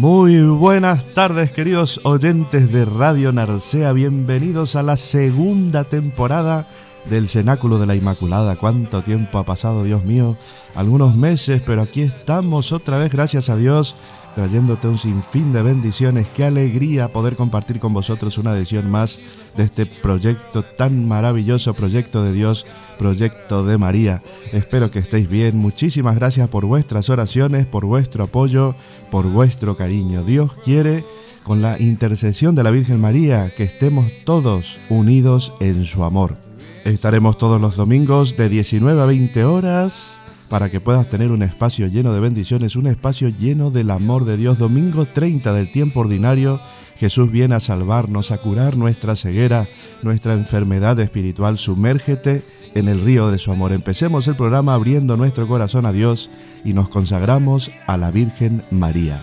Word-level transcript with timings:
Muy 0.00 0.42
buenas 0.42 1.06
tardes 1.14 1.52
queridos 1.52 2.00
oyentes 2.04 2.70
de 2.70 2.84
Radio 2.84 3.32
Narcea, 3.32 3.92
bienvenidos 3.92 4.76
a 4.76 4.82
la 4.82 4.98
segunda 4.98 5.84
temporada 5.84 6.68
del 7.06 7.28
Cenáculo 7.28 7.78
de 7.78 7.86
la 7.86 7.94
Inmaculada. 7.94 8.56
¿Cuánto 8.56 9.00
tiempo 9.00 9.38
ha 9.38 9.44
pasado, 9.46 9.84
Dios 9.84 10.04
mío? 10.04 10.36
Algunos 10.74 11.16
meses, 11.16 11.62
pero 11.64 11.80
aquí 11.80 12.02
estamos 12.02 12.72
otra 12.72 12.98
vez, 12.98 13.10
gracias 13.10 13.48
a 13.48 13.56
Dios, 13.56 13.96
trayéndote 14.36 14.86
un 14.86 14.98
sinfín 14.98 15.50
de 15.54 15.62
bendiciones. 15.62 16.28
Qué 16.28 16.44
alegría 16.44 17.10
poder 17.10 17.36
compartir 17.36 17.80
con 17.80 17.94
vosotros 17.94 18.36
una 18.36 18.54
edición 18.54 18.90
más 18.90 19.18
de 19.56 19.64
este 19.64 19.86
proyecto 19.86 20.62
tan 20.62 21.08
maravilloso, 21.08 21.72
proyecto 21.72 22.22
de 22.22 22.34
Dios, 22.34 22.66
proyecto 22.98 23.64
de 23.64 23.78
María. 23.78 24.22
Espero 24.52 24.90
que 24.90 24.98
estéis 24.98 25.30
bien. 25.30 25.56
Muchísimas 25.56 26.16
gracias 26.16 26.50
por 26.50 26.66
vuestras 26.66 27.08
oraciones, 27.08 27.64
por 27.64 27.86
vuestro 27.86 28.24
apoyo, 28.24 28.74
por 29.10 29.24
vuestro 29.24 29.74
cariño. 29.74 30.22
Dios 30.22 30.52
quiere 30.62 31.02
con 31.42 31.62
la 31.62 31.80
intercesión 31.80 32.54
de 32.54 32.62
la 32.62 32.70
Virgen 32.70 33.00
María, 33.00 33.54
que 33.56 33.62
estemos 33.62 34.04
todos 34.26 34.76
unidos 34.90 35.54
en 35.60 35.86
su 35.86 36.04
amor. 36.04 36.36
Estaremos 36.84 37.38
todos 37.38 37.58
los 37.58 37.76
domingos 37.76 38.36
de 38.36 38.50
19 38.50 39.00
a 39.00 39.06
20 39.06 39.44
horas 39.46 40.20
para 40.48 40.70
que 40.70 40.80
puedas 40.80 41.08
tener 41.08 41.32
un 41.32 41.42
espacio 41.42 41.86
lleno 41.88 42.12
de 42.12 42.20
bendiciones, 42.20 42.76
un 42.76 42.86
espacio 42.86 43.28
lleno 43.28 43.70
del 43.70 43.90
amor 43.90 44.24
de 44.24 44.36
Dios. 44.36 44.58
Domingo 44.58 45.06
30 45.06 45.52
del 45.52 45.70
tiempo 45.72 46.00
ordinario, 46.00 46.60
Jesús 46.96 47.30
viene 47.30 47.54
a 47.54 47.60
salvarnos, 47.60 48.32
a 48.32 48.38
curar 48.38 48.76
nuestra 48.76 49.16
ceguera, 49.16 49.68
nuestra 50.02 50.34
enfermedad 50.34 50.98
espiritual. 51.00 51.58
Sumérgete 51.58 52.42
en 52.74 52.88
el 52.88 53.00
río 53.00 53.30
de 53.30 53.38
su 53.38 53.52
amor. 53.52 53.72
Empecemos 53.72 54.28
el 54.28 54.36
programa 54.36 54.74
abriendo 54.74 55.16
nuestro 55.16 55.46
corazón 55.46 55.86
a 55.86 55.92
Dios 55.92 56.30
y 56.64 56.72
nos 56.72 56.88
consagramos 56.88 57.70
a 57.86 57.96
la 57.96 58.10
Virgen 58.10 58.62
María. 58.70 59.22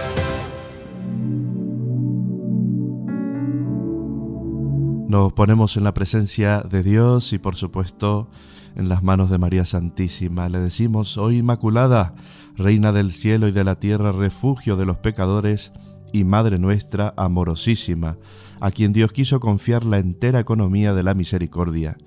Nos 5.11 5.33
ponemos 5.33 5.75
en 5.75 5.83
la 5.83 5.93
presencia 5.93 6.61
de 6.61 6.83
Dios 6.83 7.33
y 7.33 7.37
por 7.37 7.57
supuesto 7.57 8.29
en 8.77 8.87
las 8.87 9.03
manos 9.03 9.29
de 9.29 9.37
María 9.37 9.65
Santísima. 9.65 10.47
Le 10.47 10.59
decimos, 10.59 11.17
oh 11.17 11.31
Inmaculada, 11.31 12.15
Reina 12.55 12.93
del 12.93 13.11
cielo 13.11 13.49
y 13.49 13.51
de 13.51 13.65
la 13.65 13.77
tierra, 13.77 14.13
refugio 14.13 14.77
de 14.77 14.85
los 14.85 14.99
pecadores 14.99 15.73
y 16.13 16.23
Madre 16.23 16.59
nuestra 16.59 17.13
amorosísima, 17.17 18.19
a 18.61 18.71
quien 18.71 18.93
Dios 18.93 19.11
quiso 19.11 19.41
confiar 19.41 19.85
la 19.85 19.99
entera 19.99 20.39
economía 20.39 20.93
de 20.93 21.03
la 21.03 21.13
misericordia. 21.13 21.97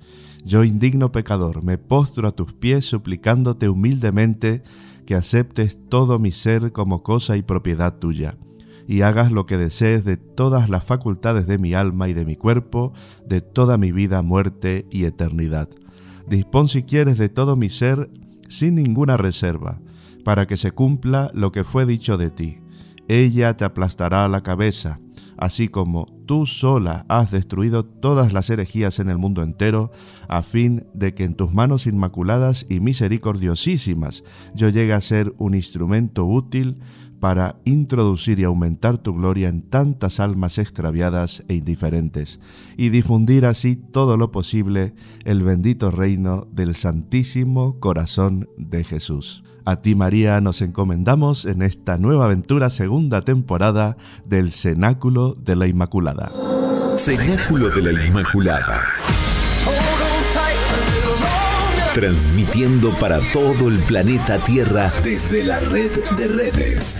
Yo, 0.43 0.63
indigno 0.63 1.11
pecador, 1.11 1.61
me 1.61 1.77
postro 1.77 2.27
a 2.27 2.31
tus 2.31 2.53
pies 2.53 2.89
suplicándote 2.89 3.69
humildemente 3.69 4.63
que 5.05 5.13
aceptes 5.13 5.77
todo 5.89 6.17
mi 6.17 6.31
ser 6.31 6.71
como 6.71 7.03
cosa 7.03 7.37
y 7.37 7.43
propiedad 7.43 7.99
tuya 7.99 8.35
y 8.87 9.01
hagas 9.01 9.31
lo 9.31 9.45
que 9.45 9.57
desees 9.57 10.05
de 10.05 10.17
todas 10.17 10.69
las 10.69 10.83
facultades 10.83 11.47
de 11.47 11.57
mi 11.57 11.73
alma 11.73 12.07
y 12.07 12.13
de 12.13 12.25
mi 12.25 12.35
cuerpo, 12.35 12.93
de 13.25 13.41
toda 13.41 13.77
mi 13.77 13.91
vida, 13.91 14.21
muerte 14.21 14.85
y 14.91 15.05
eternidad. 15.05 15.69
Dispón 16.27 16.69
si 16.69 16.83
quieres 16.83 17.17
de 17.17 17.29
todo 17.29 17.55
mi 17.55 17.69
ser 17.69 18.09
sin 18.47 18.75
ninguna 18.75 19.17
reserva, 19.17 19.79
para 20.23 20.45
que 20.45 20.57
se 20.57 20.71
cumpla 20.71 21.31
lo 21.33 21.51
que 21.51 21.63
fue 21.63 21.85
dicho 21.85 22.17
de 22.17 22.31
ti. 22.31 22.59
Ella 23.07 23.55
te 23.57 23.65
aplastará 23.65 24.27
la 24.27 24.41
cabeza, 24.41 24.99
así 25.37 25.67
como 25.67 26.07
tú 26.25 26.45
sola 26.45 27.05
has 27.09 27.31
destruido 27.31 27.85
todas 27.85 28.33
las 28.33 28.49
herejías 28.49 28.99
en 28.99 29.09
el 29.09 29.17
mundo 29.17 29.43
entero, 29.43 29.91
a 30.27 30.41
fin 30.41 30.85
de 30.93 31.13
que 31.13 31.23
en 31.23 31.35
tus 31.35 31.53
manos 31.53 31.87
inmaculadas 31.87 32.65
y 32.69 32.79
misericordiosísimas 32.79 34.23
yo 34.53 34.69
llegue 34.69 34.93
a 34.93 35.01
ser 35.01 35.33
un 35.37 35.55
instrumento 35.55 36.25
útil 36.25 36.77
para 37.19 37.59
introducir 37.65 38.39
y 38.39 38.43
aumentar 38.43 38.97
tu 38.97 39.15
gloria 39.15 39.49
en 39.49 39.61
tantas 39.61 40.19
almas 40.19 40.57
extraviadas 40.57 41.43
e 41.47 41.55
indiferentes, 41.55 42.39
y 42.77 42.89
difundir 42.89 43.45
así 43.45 43.75
todo 43.75 44.17
lo 44.17 44.31
posible 44.31 44.93
el 45.23 45.41
bendito 45.41 45.91
reino 45.91 46.47
del 46.51 46.75
Santísimo 46.75 47.79
Corazón 47.79 48.49
de 48.57 48.83
Jesús. 48.83 49.43
A 49.65 49.77
ti 49.77 49.95
María 49.95 50.39
nos 50.41 50.61
encomendamos 50.61 51.45
en 51.45 51.63
esta 51.63 51.97
nueva 51.97 52.25
aventura 52.25 52.69
segunda 52.69 53.23
temporada 53.23 53.97
del 54.23 54.51
Cenáculo 54.51 55.33
de 55.33 55.55
la 55.55 55.65
Inmaculada. 55.65 56.29
Cenáculo 56.97 57.69
de 57.69 57.81
la 57.81 58.05
Inmaculada 58.05 58.83
transmitiendo 61.95 62.91
para 62.99 63.21
todo 63.31 63.69
el 63.69 63.79
planeta 63.79 64.37
Tierra 64.39 64.91
desde 65.01 65.45
la 65.45 65.61
red 65.61 65.89
de 66.17 66.27
redes. 66.27 66.99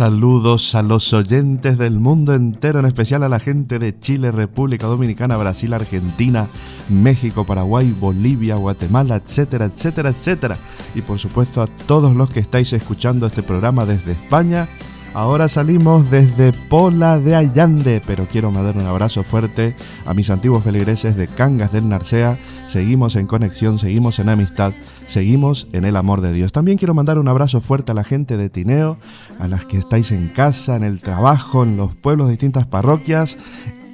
Saludos 0.00 0.74
a 0.74 0.80
los 0.80 1.12
oyentes 1.12 1.76
del 1.76 2.00
mundo 2.00 2.32
entero, 2.32 2.80
en 2.80 2.86
especial 2.86 3.22
a 3.22 3.28
la 3.28 3.38
gente 3.38 3.78
de 3.78 3.98
Chile, 3.98 4.32
República 4.32 4.86
Dominicana, 4.86 5.36
Brasil, 5.36 5.74
Argentina, 5.74 6.48
México, 6.88 7.44
Paraguay, 7.44 7.94
Bolivia, 8.00 8.56
Guatemala, 8.56 9.16
etcétera, 9.16 9.66
etcétera, 9.66 10.08
etcétera. 10.08 10.56
Y 10.94 11.02
por 11.02 11.18
supuesto 11.18 11.60
a 11.60 11.66
todos 11.66 12.16
los 12.16 12.30
que 12.30 12.40
estáis 12.40 12.72
escuchando 12.72 13.26
este 13.26 13.42
programa 13.42 13.84
desde 13.84 14.12
España 14.12 14.70
Ahora 15.12 15.48
salimos 15.48 16.08
desde 16.08 16.52
Pola 16.52 17.18
de 17.18 17.34
Allande, 17.34 18.00
pero 18.06 18.28
quiero 18.28 18.52
mandar 18.52 18.76
un 18.76 18.86
abrazo 18.86 19.24
fuerte 19.24 19.74
a 20.06 20.14
mis 20.14 20.30
antiguos 20.30 20.62
feligreses 20.62 21.16
de 21.16 21.26
Cangas 21.26 21.72
del 21.72 21.88
Narcea. 21.88 22.38
Seguimos 22.66 23.16
en 23.16 23.26
conexión, 23.26 23.80
seguimos 23.80 24.20
en 24.20 24.28
amistad, 24.28 24.72
seguimos 25.08 25.66
en 25.72 25.84
el 25.84 25.96
amor 25.96 26.20
de 26.20 26.32
Dios. 26.32 26.52
También 26.52 26.78
quiero 26.78 26.94
mandar 26.94 27.18
un 27.18 27.26
abrazo 27.26 27.60
fuerte 27.60 27.90
a 27.90 27.96
la 27.96 28.04
gente 28.04 28.36
de 28.36 28.50
Tineo, 28.50 28.98
a 29.40 29.48
las 29.48 29.64
que 29.64 29.78
estáis 29.78 30.12
en 30.12 30.28
casa, 30.28 30.76
en 30.76 30.84
el 30.84 31.02
trabajo, 31.02 31.64
en 31.64 31.76
los 31.76 31.96
pueblos 31.96 32.28
de 32.28 32.32
distintas 32.32 32.68
parroquias, 32.68 33.36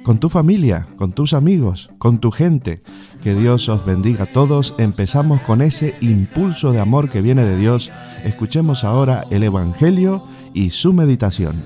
con 0.07 0.21
tu 0.21 0.29
familia, 0.29 0.87
con 0.95 1.11
tus 1.11 1.33
amigos, 1.33 1.89
con 1.97 2.19
tu 2.19 2.31
gente. 2.31 2.81
Que 3.21 3.35
Dios 3.35 3.67
os 3.67 3.85
bendiga 3.85 4.23
a 4.23 4.31
todos. 4.31 4.73
Empezamos 4.77 5.41
con 5.41 5.61
ese 5.61 5.97
impulso 5.99 6.71
de 6.71 6.79
amor 6.79 7.09
que 7.09 7.19
viene 7.19 7.43
de 7.43 7.57
Dios. 7.57 7.91
Escuchemos 8.23 8.85
ahora 8.85 9.25
el 9.31 9.43
Evangelio 9.43 10.23
y 10.53 10.69
su 10.69 10.93
meditación. 10.93 11.61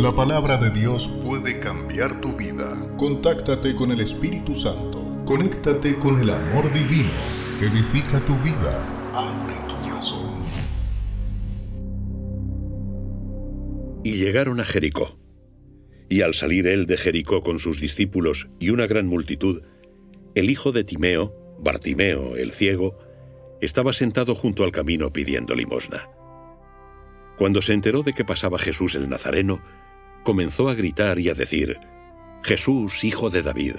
La 0.00 0.12
palabra 0.12 0.56
de 0.56 0.70
Dios 0.72 1.06
puede 1.24 1.60
cambiar 1.60 2.20
tu 2.20 2.32
vida. 2.32 2.74
Contáctate 2.98 3.76
con 3.76 3.92
el 3.92 4.00
Espíritu 4.00 4.56
Santo. 4.56 5.22
Conéctate 5.24 6.00
con 6.00 6.20
el 6.20 6.30
amor 6.30 6.74
divino. 6.74 7.12
Edifica 7.60 8.18
tu 8.18 8.34
vida. 8.38 8.84
Abre 9.14 9.54
tu 9.68 9.88
corazón. 9.88 10.30
Y 14.02 14.16
llegaron 14.16 14.58
a 14.58 14.64
Jericó. 14.64 15.25
Y 16.08 16.22
al 16.22 16.34
salir 16.34 16.66
él 16.66 16.86
de 16.86 16.96
Jericó 16.96 17.42
con 17.42 17.58
sus 17.58 17.80
discípulos 17.80 18.48
y 18.58 18.70
una 18.70 18.86
gran 18.86 19.06
multitud, 19.06 19.62
el 20.34 20.50
hijo 20.50 20.72
de 20.72 20.84
Timeo, 20.84 21.34
Bartimeo 21.58 22.36
el 22.36 22.52
ciego, 22.52 22.98
estaba 23.60 23.92
sentado 23.92 24.34
junto 24.34 24.64
al 24.64 24.72
camino 24.72 25.12
pidiendo 25.12 25.54
limosna. 25.54 26.08
Cuando 27.38 27.60
se 27.60 27.72
enteró 27.72 28.02
de 28.02 28.12
que 28.12 28.24
pasaba 28.24 28.58
Jesús 28.58 28.94
el 28.94 29.08
Nazareno, 29.08 29.62
comenzó 30.24 30.68
a 30.68 30.74
gritar 30.74 31.18
y 31.18 31.28
a 31.28 31.34
decir, 31.34 31.78
Jesús, 32.42 33.04
hijo 33.04 33.30
de 33.30 33.42
David, 33.42 33.76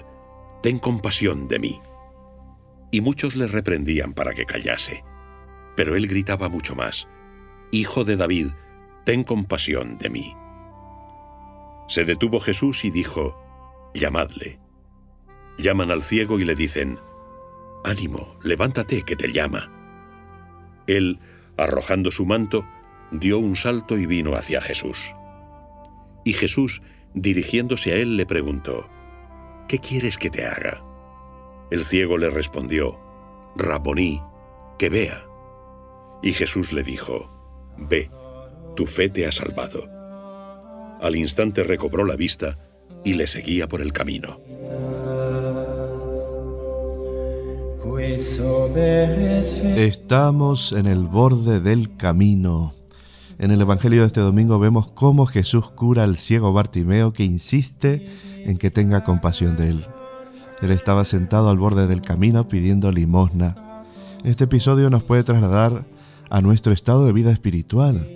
ten 0.62 0.80
compasión 0.80 1.48
de 1.48 1.60
mí. 1.60 1.80
Y 2.92 3.02
muchos 3.02 3.36
le 3.36 3.48
reprendían 3.48 4.14
para 4.14 4.34
que 4.34 4.46
callase. 4.46 5.04
Pero 5.76 5.96
él 5.96 6.08
gritaba 6.08 6.50
mucho 6.50 6.76
más, 6.76 7.08
Hijo 7.72 8.06
de 8.06 8.16
David, 8.16 8.48
ten 9.04 9.26
compasión 9.26 9.98
de 9.98 10.10
mí. 10.10 10.34
Se 11.88 12.04
detuvo 12.04 12.39
Jesús 12.39 12.84
y 12.86 12.92
dijo, 12.92 13.38
Llamadle. 13.94 14.60
Llaman 15.57 15.89
al 15.89 16.04
ciego 16.04 16.39
y 16.39 16.45
le 16.45 16.56
dicen, 16.56 17.00
Ánimo, 17.84 18.36
levántate, 18.44 19.04
que 19.04 19.16
te 19.16 19.31
llama. 19.31 19.72
Él, 20.88 21.19
arrojando 21.57 22.12
su 22.12 22.25
manto, 22.25 22.66
dio 23.12 23.39
un 23.39 23.56
salto 23.56 23.98
y 23.98 24.06
vino 24.06 24.36
hacia 24.36 24.62
Jesús. 24.62 25.13
Y 26.24 26.34
Jesús, 26.34 26.81
dirigiéndose 27.13 27.94
a 27.94 27.95
él, 27.95 28.18
le 28.18 28.25
preguntó, 28.25 28.90
¿Qué 29.68 29.80
quieres 29.80 30.18
que 30.18 30.30
te 30.30 30.45
haga? 30.45 30.83
El 31.72 31.86
ciego 31.86 32.18
le 32.18 32.30
respondió, 32.30 33.00
Raboní, 33.56 34.22
que 34.78 34.90
vea. 34.90 35.25
Y 36.22 36.33
Jesús 36.33 36.74
le 36.74 36.83
dijo, 36.83 37.30
Ve, 37.78 38.12
tu 38.75 38.86
fe 38.86 39.10
te 39.10 39.25
ha 39.25 39.31
salvado. 39.31 39.97
Al 41.02 41.16
instante 41.16 41.64
recobró 41.64 42.06
la 42.06 42.16
vista 42.16 42.58
y 43.04 43.14
le 43.14 43.28
seguía 43.28 43.68
por 43.68 43.82
el 43.82 43.94
camino. 43.94 44.40
Estamos 49.76 50.72
en 50.72 50.86
el 50.88 51.08
borde 51.08 51.60
del 51.60 51.96
camino 51.96 52.74
en 53.40 53.52
el 53.52 53.62
Evangelio 53.62 54.02
de 54.02 54.08
este 54.08 54.22
domingo 54.22 54.58
vemos 54.58 54.88
cómo 54.88 55.28
Jesús 55.28 55.70
cura 55.70 56.04
al 56.04 56.18
ciego 56.18 56.54
Bartimeo 56.54 57.14
que 57.14 57.24
insiste 57.24 58.08
en 58.44 58.58
que 58.58 58.72
tenga 58.72 59.04
compasión 59.04 59.56
de 59.56 59.70
él. 59.70 59.86
Él 60.62 60.72
estaba 60.72 61.06
sentado 61.06 61.50
al 61.50 61.58
borde 61.58 61.86
del 61.86 62.02
camino 62.02 62.48
pidiendo 62.48 62.92
limosna. 62.92 63.84
Este 64.24 64.46
episodio 64.46 64.90
nos 64.90 65.04
puede 65.04 65.24
trasladar 65.24 65.86
a 66.32 66.42
nuestro 66.42 66.74
estado 66.74 67.06
de 67.06 67.14
vida 67.14 67.32
espiritual. 67.32 68.10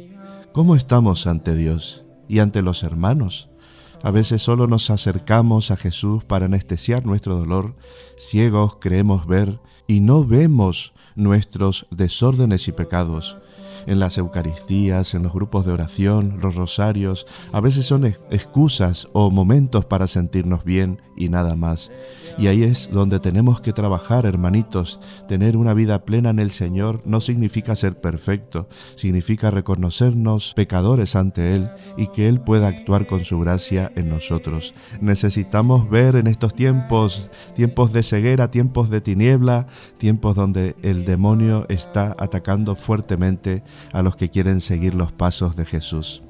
¿Cómo 0.54 0.76
estamos 0.76 1.28
ante 1.28 1.56
Dios 1.56 2.04
y 2.32 2.40
ante 2.40 2.62
los 2.62 2.84
hermanos? 2.84 3.50
A 4.02 4.10
veces 4.10 4.42
solo 4.42 4.66
nos 4.66 4.90
acercamos 4.90 5.70
a 5.70 5.76
Jesús 5.76 6.24
para 6.24 6.46
anestesiar 6.46 7.06
nuestro 7.06 7.38
dolor. 7.38 7.76
Ciegos 8.18 8.78
creemos 8.80 9.28
ver 9.28 9.60
y 9.86 10.00
no 10.00 10.26
vemos 10.26 10.94
nuestros 11.16 11.88
desórdenes 11.92 12.70
y 12.70 12.72
pecados 12.72 13.38
en 13.86 14.00
las 14.00 14.18
Eucaristías, 14.18 15.14
en 15.14 15.24
los 15.24 15.34
grupos 15.34 15.66
de 15.66 15.74
oración, 15.74 16.38
los 16.42 16.56
rosarios, 16.56 17.26
a 17.52 17.62
veces 17.62 17.86
son 17.86 18.06
excusas 18.06 19.08
o 19.14 19.32
momentos 19.32 19.86
para 19.86 20.08
sentirnos 20.08 20.64
bien 20.64 21.02
y 21.16 21.30
nada 21.30 21.56
más. 21.56 21.92
Y 22.38 22.48
ahí 22.48 22.64
es 22.64 22.90
donde 22.92 23.20
tenemos 23.20 23.62
que 23.62 23.74
trabajar, 23.74 24.26
hermanitos. 24.26 25.00
Tener 25.28 25.58
una 25.58 25.74
vida 25.74 26.06
plena 26.06 26.30
en 26.30 26.40
el 26.40 26.52
Señor 26.52 27.02
no 27.06 27.22
significa 27.22 27.76
ser 27.76 28.00
perfecto, 28.00 28.68
significa 28.96 29.52
reconocernos 29.52 30.54
pecadores 30.56 31.16
ante 31.16 31.56
Él 31.56 31.70
y 31.98 32.08
que 32.08 32.28
Él 32.28 32.40
pueda 32.42 32.68
actuar 32.68 33.06
con 33.06 33.26
su 33.26 33.40
gracia 33.40 33.92
en 33.96 34.10
nosotros. 34.10 34.74
Necesitamos 35.02 35.90
ver 35.90 36.16
en 36.16 36.28
estos 36.28 36.56
tiempos, 36.56 37.30
tiempos 37.56 37.94
de 37.94 38.04
ceguera, 38.04 38.50
tiempos 38.50 38.90
de 38.90 39.02
tiniebla, 39.02 39.68
tiempos 39.98 40.36
donde 40.36 40.76
el 40.82 41.06
demonio 41.06 41.66
está 41.70 42.16
atacando 42.18 42.76
fuertemente 42.76 43.64
a 43.92 44.02
los 44.02 44.16
que 44.16 44.30
quieren 44.30 44.62
seguir 44.62 44.96
los 44.96 45.12
pasos 45.12 45.56
de 45.56 45.66
Jesús. 45.66 46.22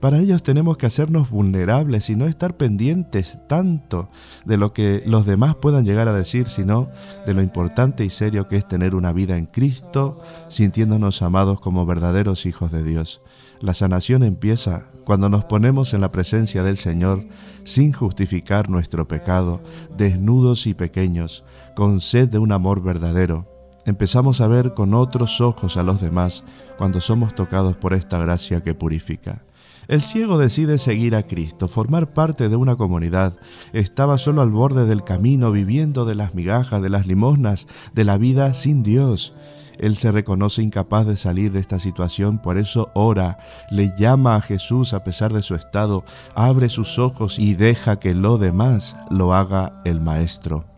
Para 0.00 0.18
ellos 0.18 0.42
tenemos 0.42 0.76
que 0.76 0.86
hacernos 0.86 1.30
vulnerables 1.30 2.10
y 2.10 2.16
no 2.16 2.26
estar 2.26 2.56
pendientes 2.56 3.38
tanto 3.48 4.08
de 4.44 4.56
lo 4.56 4.72
que 4.72 5.02
los 5.06 5.26
demás 5.26 5.56
puedan 5.56 5.84
llegar 5.84 6.08
a 6.08 6.12
decir, 6.12 6.48
sino 6.48 6.88
de 7.26 7.34
lo 7.34 7.42
importante 7.42 8.04
y 8.04 8.10
serio 8.10 8.48
que 8.48 8.56
es 8.56 8.66
tener 8.66 8.94
una 8.94 9.12
vida 9.12 9.36
en 9.36 9.46
Cristo, 9.46 10.20
sintiéndonos 10.48 11.22
amados 11.22 11.60
como 11.60 11.86
verdaderos 11.86 12.46
hijos 12.46 12.72
de 12.72 12.82
Dios. 12.82 13.20
La 13.60 13.74
sanación 13.74 14.22
empieza 14.22 14.86
cuando 15.04 15.28
nos 15.28 15.44
ponemos 15.44 15.92
en 15.92 16.00
la 16.00 16.12
presencia 16.12 16.62
del 16.62 16.76
Señor 16.76 17.26
sin 17.64 17.92
justificar 17.92 18.70
nuestro 18.70 19.06
pecado, 19.06 19.60
desnudos 19.96 20.66
y 20.66 20.74
pequeños, 20.74 21.44
con 21.74 22.00
sed 22.00 22.28
de 22.28 22.38
un 22.38 22.52
amor 22.52 22.82
verdadero. 22.82 23.49
Empezamos 23.86 24.40
a 24.40 24.48
ver 24.48 24.74
con 24.74 24.94
otros 24.94 25.40
ojos 25.40 25.76
a 25.76 25.82
los 25.82 26.00
demás 26.00 26.44
cuando 26.76 27.00
somos 27.00 27.34
tocados 27.34 27.76
por 27.76 27.94
esta 27.94 28.18
gracia 28.18 28.62
que 28.62 28.74
purifica. 28.74 29.42
El 29.88 30.02
ciego 30.02 30.38
decide 30.38 30.78
seguir 30.78 31.16
a 31.16 31.24
Cristo, 31.24 31.66
formar 31.66 32.12
parte 32.12 32.48
de 32.48 32.54
una 32.54 32.76
comunidad. 32.76 33.36
Estaba 33.72 34.18
solo 34.18 34.40
al 34.40 34.50
borde 34.50 34.86
del 34.86 35.02
camino, 35.02 35.50
viviendo 35.50 36.04
de 36.04 36.14
las 36.14 36.34
migajas, 36.34 36.80
de 36.80 36.90
las 36.90 37.08
limosnas, 37.08 37.66
de 37.92 38.04
la 38.04 38.16
vida 38.16 38.54
sin 38.54 38.84
Dios. 38.84 39.32
Él 39.80 39.96
se 39.96 40.12
reconoce 40.12 40.62
incapaz 40.62 41.06
de 41.06 41.16
salir 41.16 41.50
de 41.50 41.58
esta 41.58 41.78
situación, 41.78 42.38
por 42.38 42.58
eso 42.58 42.90
ora, 42.94 43.38
le 43.70 43.90
llama 43.98 44.36
a 44.36 44.42
Jesús 44.42 44.92
a 44.94 45.02
pesar 45.02 45.32
de 45.32 45.42
su 45.42 45.54
estado, 45.54 46.04
abre 46.36 46.68
sus 46.68 46.98
ojos 46.98 47.38
y 47.38 47.54
deja 47.54 47.98
que 47.98 48.14
lo 48.14 48.38
demás 48.38 48.96
lo 49.10 49.34
haga 49.34 49.80
el 49.84 50.00
Maestro. 50.00 50.69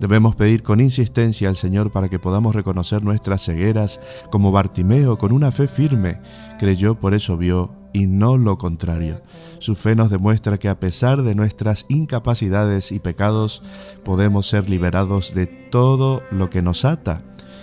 Debemos 0.00 0.36
pedir 0.36 0.62
con 0.62 0.80
insistencia 0.80 1.48
al 1.48 1.56
Señor 1.56 1.90
para 1.90 2.10
que 2.10 2.18
podamos 2.18 2.54
reconocer 2.54 3.02
nuestras 3.02 3.44
cegueras, 3.44 4.00
como 4.30 4.52
Bartimeo, 4.52 5.16
con 5.16 5.32
una 5.32 5.50
fe 5.50 5.68
firme, 5.68 6.20
creyó, 6.58 7.00
por 7.00 7.14
eso 7.14 7.38
vio, 7.38 7.74
y 7.94 8.06
no 8.06 8.36
lo 8.36 8.58
contrario. 8.58 9.22
Su 9.58 9.74
fe 9.74 9.96
nos 9.96 10.10
demuestra 10.10 10.58
que 10.58 10.68
a 10.68 10.78
pesar 10.78 11.22
de 11.22 11.34
nuestras 11.34 11.86
incapacidades 11.88 12.92
y 12.92 12.98
pecados, 12.98 13.62
podemos 14.04 14.46
ser 14.46 14.68
liberados 14.68 15.34
de 15.34 15.46
todo 15.46 16.22
lo 16.30 16.50
que 16.50 16.60
nos 16.60 16.84
ata. 16.84 17.22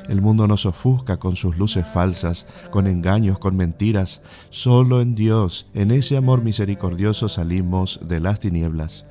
El 0.10 0.20
mundo 0.20 0.48
nos 0.48 0.66
ofusca 0.66 1.18
con 1.18 1.36
sus 1.36 1.58
luces 1.58 1.88
falsas, 1.88 2.48
con 2.72 2.88
engaños, 2.88 3.38
con 3.38 3.56
mentiras. 3.56 4.22
Solo 4.50 5.02
en 5.02 5.14
Dios, 5.14 5.68
en 5.76 5.92
ese 5.92 6.18
amor 6.18 6.44
misericordioso, 6.44 7.30
salimos 7.30 8.00
de 8.04 8.20
las 8.20 8.40
tinieblas. 8.40 9.06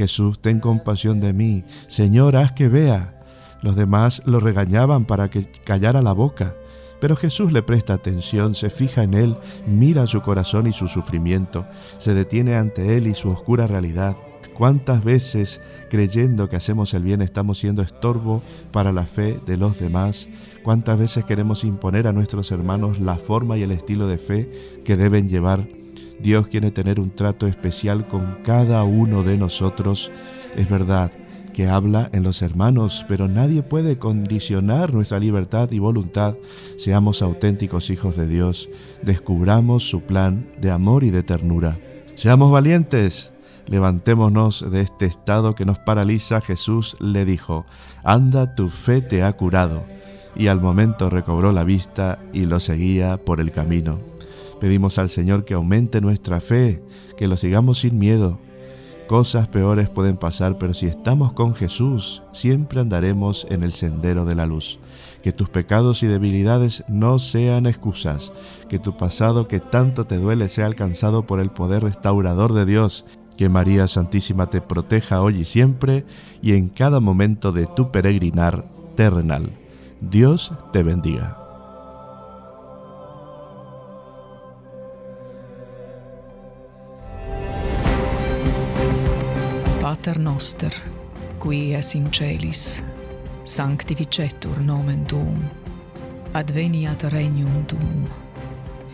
Jesús, 0.00 0.40
ten 0.40 0.60
compasión 0.60 1.20
de 1.20 1.34
mí. 1.34 1.62
Señor, 1.86 2.34
haz 2.34 2.52
que 2.52 2.68
vea. 2.68 3.20
Los 3.60 3.76
demás 3.76 4.22
lo 4.24 4.40
regañaban 4.40 5.04
para 5.04 5.28
que 5.28 5.44
callara 5.62 6.00
la 6.00 6.14
boca. 6.14 6.54
Pero 7.02 7.16
Jesús 7.16 7.52
le 7.52 7.62
presta 7.62 7.92
atención, 7.92 8.54
se 8.54 8.70
fija 8.70 9.02
en 9.02 9.12
él, 9.12 9.36
mira 9.66 10.06
su 10.06 10.22
corazón 10.22 10.66
y 10.66 10.72
su 10.72 10.88
sufrimiento, 10.88 11.66
se 11.98 12.14
detiene 12.14 12.56
ante 12.56 12.96
él 12.96 13.08
y 13.08 13.14
su 13.14 13.28
oscura 13.28 13.66
realidad. 13.66 14.16
¿Cuántas 14.54 15.04
veces 15.04 15.60
creyendo 15.90 16.48
que 16.48 16.56
hacemos 16.56 16.94
el 16.94 17.02
bien 17.02 17.20
estamos 17.20 17.58
siendo 17.58 17.82
estorbo 17.82 18.42
para 18.72 18.92
la 18.92 19.04
fe 19.04 19.38
de 19.44 19.58
los 19.58 19.80
demás? 19.80 20.30
¿Cuántas 20.62 20.98
veces 20.98 21.26
queremos 21.26 21.62
imponer 21.62 22.06
a 22.06 22.14
nuestros 22.14 22.52
hermanos 22.52 23.00
la 23.00 23.16
forma 23.16 23.58
y 23.58 23.64
el 23.64 23.70
estilo 23.70 24.06
de 24.06 24.16
fe 24.16 24.80
que 24.82 24.96
deben 24.96 25.28
llevar? 25.28 25.68
Dios 26.22 26.46
quiere 26.48 26.70
tener 26.70 27.00
un 27.00 27.10
trato 27.10 27.46
especial 27.46 28.06
con 28.06 28.38
cada 28.44 28.84
uno 28.84 29.22
de 29.22 29.38
nosotros. 29.38 30.10
Es 30.56 30.68
verdad, 30.68 31.10
que 31.50 31.68
habla 31.68 32.08
en 32.12 32.22
los 32.22 32.42
hermanos, 32.42 33.04
pero 33.08 33.28
nadie 33.28 33.62
puede 33.62 33.98
condicionar 33.98 34.94
nuestra 34.94 35.18
libertad 35.18 35.70
y 35.72 35.78
voluntad. 35.78 36.36
Seamos 36.76 37.22
auténticos 37.22 37.90
hijos 37.90 38.16
de 38.16 38.26
Dios, 38.26 38.68
descubramos 39.02 39.88
su 39.88 40.02
plan 40.02 40.46
de 40.60 40.70
amor 40.70 41.04
y 41.04 41.10
de 41.10 41.22
ternura. 41.22 41.78
Seamos 42.14 42.50
valientes, 42.50 43.32
levantémonos 43.66 44.70
de 44.70 44.80
este 44.80 45.06
estado 45.06 45.54
que 45.54 45.64
nos 45.64 45.78
paraliza. 45.78 46.40
Jesús 46.40 46.96
le 47.00 47.24
dijo, 47.24 47.66
anda, 48.04 48.54
tu 48.54 48.68
fe 48.68 49.00
te 49.00 49.22
ha 49.22 49.32
curado. 49.32 49.84
Y 50.36 50.46
al 50.46 50.60
momento 50.60 51.10
recobró 51.10 51.50
la 51.52 51.64
vista 51.64 52.18
y 52.32 52.46
lo 52.46 52.60
seguía 52.60 53.16
por 53.16 53.40
el 53.40 53.50
camino. 53.50 54.09
Pedimos 54.60 54.98
al 54.98 55.08
Señor 55.08 55.44
que 55.44 55.54
aumente 55.54 56.00
nuestra 56.00 56.40
fe, 56.40 56.82
que 57.16 57.26
lo 57.26 57.36
sigamos 57.36 57.80
sin 57.80 57.98
miedo, 57.98 58.38
Cosas 59.10 59.48
peores 59.48 59.90
pueden 59.90 60.16
pasar, 60.16 60.56
pero 60.56 60.72
si 60.72 60.86
estamos 60.86 61.32
con 61.32 61.56
Jesús, 61.56 62.22
siempre 62.30 62.78
andaremos 62.78 63.44
en 63.50 63.64
el 63.64 63.72
sendero 63.72 64.24
de 64.24 64.36
la 64.36 64.46
luz. 64.46 64.78
Que 65.20 65.32
tus 65.32 65.48
pecados 65.48 66.04
y 66.04 66.06
debilidades 66.06 66.84
no 66.86 67.18
sean 67.18 67.66
excusas, 67.66 68.32
que 68.68 68.78
tu 68.78 68.96
pasado 68.96 69.48
que 69.48 69.58
tanto 69.58 70.04
te 70.04 70.16
duele 70.16 70.48
sea 70.48 70.66
alcanzado 70.66 71.26
por 71.26 71.40
el 71.40 71.50
poder 71.50 71.82
restaurador 71.82 72.52
de 72.52 72.66
Dios. 72.66 73.04
Que 73.36 73.48
María 73.48 73.88
Santísima 73.88 74.48
te 74.48 74.60
proteja 74.60 75.22
hoy 75.22 75.40
y 75.40 75.44
siempre 75.44 76.04
y 76.40 76.52
en 76.52 76.68
cada 76.68 77.00
momento 77.00 77.50
de 77.50 77.66
tu 77.66 77.90
peregrinar 77.90 78.70
terrenal. 78.94 79.50
Dios 80.00 80.52
te 80.72 80.84
bendiga. 80.84 81.49
Pater 89.90 90.18
noster, 90.18 90.72
qui 91.42 91.74
es 91.74 91.94
in 91.94 92.04
celis, 92.12 92.84
sanctificetur 93.44 94.60
nomen 94.62 95.04
tuum, 95.04 95.40
adveniat 96.32 97.02
regnum 97.10 97.64
tuum, 97.66 98.04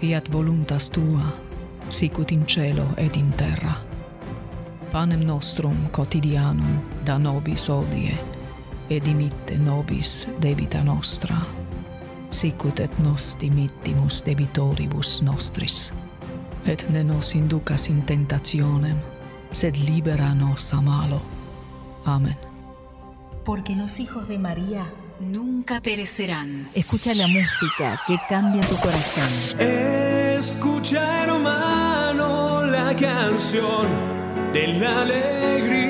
fiat 0.01 0.33
voluntas 0.33 0.89
tua, 0.91 1.27
sicut 1.91 2.33
in 2.33 2.47
cielo 2.47 2.87
et 2.97 3.17
in 3.17 3.29
terra. 3.33 3.75
Panem 4.93 5.21
nostrum 5.21 5.77
quotidianum 5.93 6.81
da 7.05 7.19
nobis 7.19 7.69
odie, 7.69 8.17
et 8.89 9.05
dimitte 9.05 9.59
nobis 9.59 10.27
debita 10.41 10.81
nostra, 10.83 11.37
sicut 12.31 12.81
et 12.81 12.99
nos 12.99 13.37
dimittimus 13.41 14.23
debitoribus 14.25 15.21
nostris. 15.23 15.93
Et 16.65 16.89
ne 16.89 17.05
nos 17.05 17.35
inducas 17.35 17.91
in 17.91 18.01
tentationem, 18.03 18.97
sed 19.57 19.75
líbranos 19.77 20.75
a 20.75 20.83
malo. 20.83 21.23
Amén. 22.05 22.37
Porque 23.43 23.75
los 23.75 24.01
hijos 24.01 24.29
de 24.29 24.39
María 24.39 24.85
nunca 25.19 25.81
perecerán. 25.81 26.69
Escucha 26.75 27.15
la 27.15 27.27
música 27.27 27.99
que 28.07 28.19
cambia 28.29 28.61
tu 28.67 28.77
corazón. 28.77 29.25
Escucha, 29.59 31.25
hermano, 31.25 32.67
la 32.67 32.95
canción 32.95 33.87
de 34.53 34.67
la 34.79 35.01
alegría. 35.03 35.87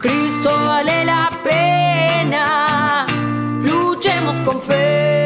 Cristo 0.00 0.50
vale 0.50 1.04
la 1.04 1.40
pena. 1.44 3.06
Luchemos 3.62 4.40
con 4.40 4.60
fe. 4.60 5.23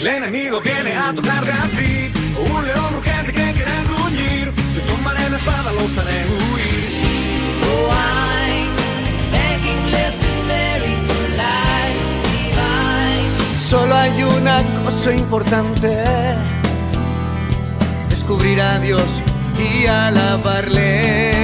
El 0.00 0.06
enemigo 0.06 0.62
viene 0.62 0.96
a 0.96 1.12
tocarte 1.14 1.52
a 1.52 1.68
ti. 1.76 2.10
Un 2.38 2.64
león 2.64 2.94
urgente 2.96 3.32
que 3.32 3.52
quiere 3.52 3.84
gruñir. 3.84 4.50
Te 4.74 4.80
tomaré 4.80 5.28
la 5.28 5.36
espada, 5.36 5.72
los 5.72 5.98
haré 5.98 6.24
huir. 6.24 6.80
Oh, 7.68 7.92
I 7.92 8.68
begging, 9.30 9.84
listen 9.90 10.48
very. 10.48 10.96
Solo 13.68 13.94
hay 13.94 14.22
una 14.22 14.62
cosa 14.82 15.12
importante, 15.14 16.04
descubrir 18.08 18.60
a 18.60 18.80
Dios 18.80 19.22
y 19.58 19.86
alabarle. 19.86 21.39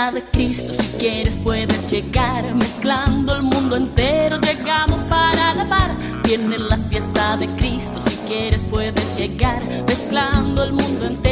De 0.00 0.24
Cristo, 0.32 0.72
si 0.72 0.86
quieres 0.98 1.36
puedes 1.36 1.88
llegar. 1.92 2.52
Mezclando 2.54 3.36
el 3.36 3.42
mundo 3.42 3.76
entero, 3.76 4.40
llegamos 4.40 5.04
para 5.04 5.54
la 5.54 5.66
par. 5.68 5.94
Viene 6.24 6.58
la 6.58 6.78
fiesta 6.78 7.36
de 7.36 7.46
Cristo, 7.50 8.00
si 8.00 8.16
quieres 8.26 8.64
puedes 8.64 9.16
llegar. 9.16 9.62
Mezclando 9.86 10.64
el 10.64 10.72
mundo 10.72 11.06
entero, 11.06 11.29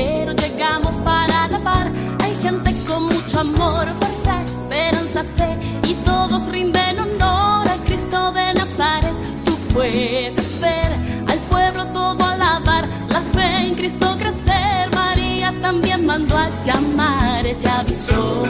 mandó 16.08 16.38
a 16.38 16.48
llamar. 16.64 17.44
Ella 17.46 17.80
avisó, 17.80 18.46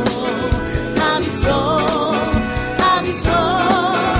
avisó, 1.12 1.80
avisó, 2.94 3.36
avisó. 3.36 4.17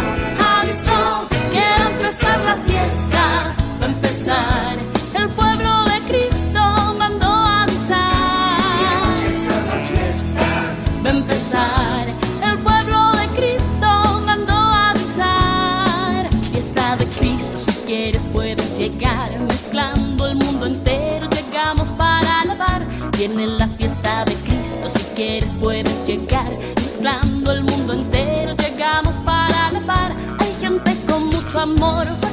Amor, 31.68 32.27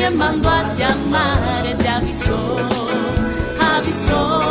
También 0.00 0.18
mandó 0.18 0.48
a 0.48 0.72
llamar, 0.78 1.76
avisó, 1.76 1.86
avisó, 1.86 2.56
avisó, 3.60 4.50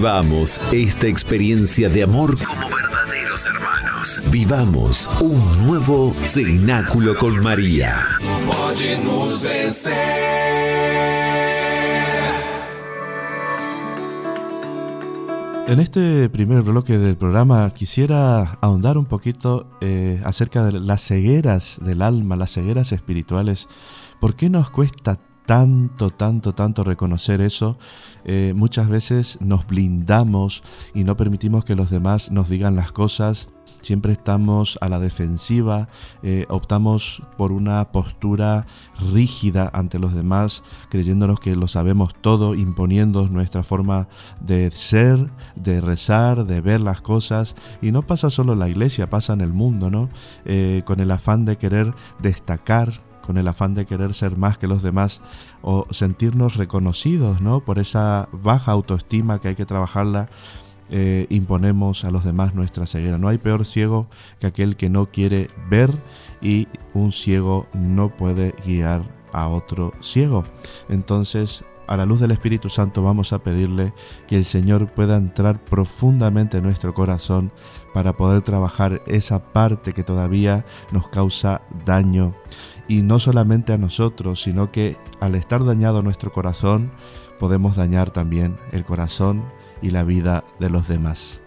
Vivamos 0.00 0.58
esta 0.72 1.08
experiencia 1.08 1.90
de 1.90 2.02
amor 2.04 2.34
como 2.42 2.74
verdaderos 2.74 3.44
hermanos. 3.44 4.22
Vivamos 4.30 5.10
un 5.20 5.66
nuevo 5.66 6.10
cenáculo 6.24 7.14
con 7.16 7.38
María. 7.42 8.06
En 15.66 15.80
este 15.80 16.30
primer 16.30 16.62
bloque 16.62 16.96
del 16.96 17.18
programa 17.18 17.70
quisiera 17.74 18.56
ahondar 18.62 18.96
un 18.96 19.04
poquito 19.04 19.66
eh, 19.82 20.18
acerca 20.24 20.64
de 20.64 20.80
las 20.80 21.02
cegueras 21.02 21.78
del 21.84 22.00
alma, 22.00 22.36
las 22.36 22.54
cegueras 22.54 22.92
espirituales. 22.92 23.68
¿Por 24.18 24.34
qué 24.34 24.48
nos 24.48 24.70
cuesta 24.70 25.18
tanto, 25.50 26.10
tanto, 26.10 26.54
tanto 26.54 26.84
reconocer 26.84 27.40
eso? 27.40 27.76
Eh, 28.24 28.52
muchas 28.54 28.88
veces 28.88 29.36
nos 29.40 29.66
blindamos 29.66 30.62
y 30.94 31.02
no 31.02 31.16
permitimos 31.16 31.64
que 31.64 31.74
los 31.74 31.90
demás 31.90 32.30
nos 32.30 32.48
digan 32.48 32.76
las 32.76 32.92
cosas. 32.92 33.48
Siempre 33.80 34.12
estamos 34.12 34.78
a 34.80 34.88
la 34.88 35.00
defensiva, 35.00 35.88
eh, 36.22 36.46
optamos 36.50 37.24
por 37.36 37.50
una 37.50 37.90
postura 37.90 38.64
rígida 39.12 39.68
ante 39.72 39.98
los 39.98 40.14
demás, 40.14 40.62
creyéndonos 40.88 41.40
que 41.40 41.56
lo 41.56 41.66
sabemos 41.66 42.14
todo, 42.20 42.54
imponiendo 42.54 43.26
nuestra 43.26 43.64
forma 43.64 44.06
de 44.40 44.70
ser, 44.70 45.32
de 45.56 45.80
rezar, 45.80 46.44
de 46.44 46.60
ver 46.60 46.80
las 46.80 47.00
cosas. 47.00 47.56
Y 47.82 47.90
no 47.90 48.06
pasa 48.06 48.30
solo 48.30 48.52
en 48.52 48.60
la 48.60 48.68
iglesia, 48.68 49.10
pasa 49.10 49.32
en 49.32 49.40
el 49.40 49.52
mundo, 49.52 49.90
¿no? 49.90 50.10
Eh, 50.44 50.82
con 50.84 51.00
el 51.00 51.10
afán 51.10 51.44
de 51.44 51.58
querer 51.58 51.92
destacar, 52.20 52.92
con 53.24 53.38
el 53.38 53.48
afán 53.48 53.74
de 53.74 53.86
querer 53.86 54.14
ser 54.14 54.36
más 54.36 54.58
que 54.58 54.66
los 54.66 54.82
demás 54.82 55.20
o 55.62 55.86
sentirnos 55.90 56.56
reconocidos, 56.56 57.40
¿no? 57.40 57.60
Por 57.60 57.78
esa 57.78 58.28
baja 58.32 58.72
autoestima 58.72 59.40
que 59.40 59.48
hay 59.48 59.54
que 59.54 59.66
trabajarla 59.66 60.28
eh, 60.92 61.26
imponemos 61.28 62.04
a 62.04 62.10
los 62.10 62.24
demás 62.24 62.54
nuestra 62.54 62.84
ceguera. 62.84 63.16
No 63.16 63.28
hay 63.28 63.38
peor 63.38 63.64
ciego 63.64 64.08
que 64.40 64.48
aquel 64.48 64.76
que 64.76 64.90
no 64.90 65.06
quiere 65.06 65.48
ver 65.68 65.90
y 66.42 66.66
un 66.94 67.12
ciego 67.12 67.68
no 67.72 68.08
puede 68.16 68.54
guiar 68.66 69.02
a 69.32 69.46
otro 69.46 69.92
ciego. 70.00 70.42
Entonces, 70.88 71.64
a 71.86 71.96
la 71.96 72.06
luz 72.06 72.18
del 72.18 72.32
Espíritu 72.32 72.68
Santo 72.68 73.02
vamos 73.02 73.32
a 73.32 73.38
pedirle 73.40 73.92
que 74.26 74.36
el 74.36 74.44
Señor 74.44 74.90
pueda 74.92 75.16
entrar 75.16 75.62
profundamente 75.62 76.58
en 76.58 76.64
nuestro 76.64 76.92
corazón 76.92 77.52
para 77.94 78.16
poder 78.16 78.42
trabajar 78.42 79.00
esa 79.06 79.52
parte 79.52 79.92
que 79.92 80.02
todavía 80.02 80.64
nos 80.90 81.08
causa 81.08 81.62
daño. 81.84 82.34
Y 82.90 83.02
no 83.02 83.20
solamente 83.20 83.72
a 83.72 83.78
nosotros, 83.78 84.42
sino 84.42 84.72
que 84.72 84.96
al 85.20 85.36
estar 85.36 85.64
dañado 85.64 86.02
nuestro 86.02 86.32
corazón, 86.32 86.90
podemos 87.38 87.76
dañar 87.76 88.10
también 88.10 88.58
el 88.72 88.84
corazón 88.84 89.44
y 89.80 89.90
la 89.90 90.02
vida 90.02 90.42
de 90.58 90.70
los 90.70 90.88
demás. 90.88 91.40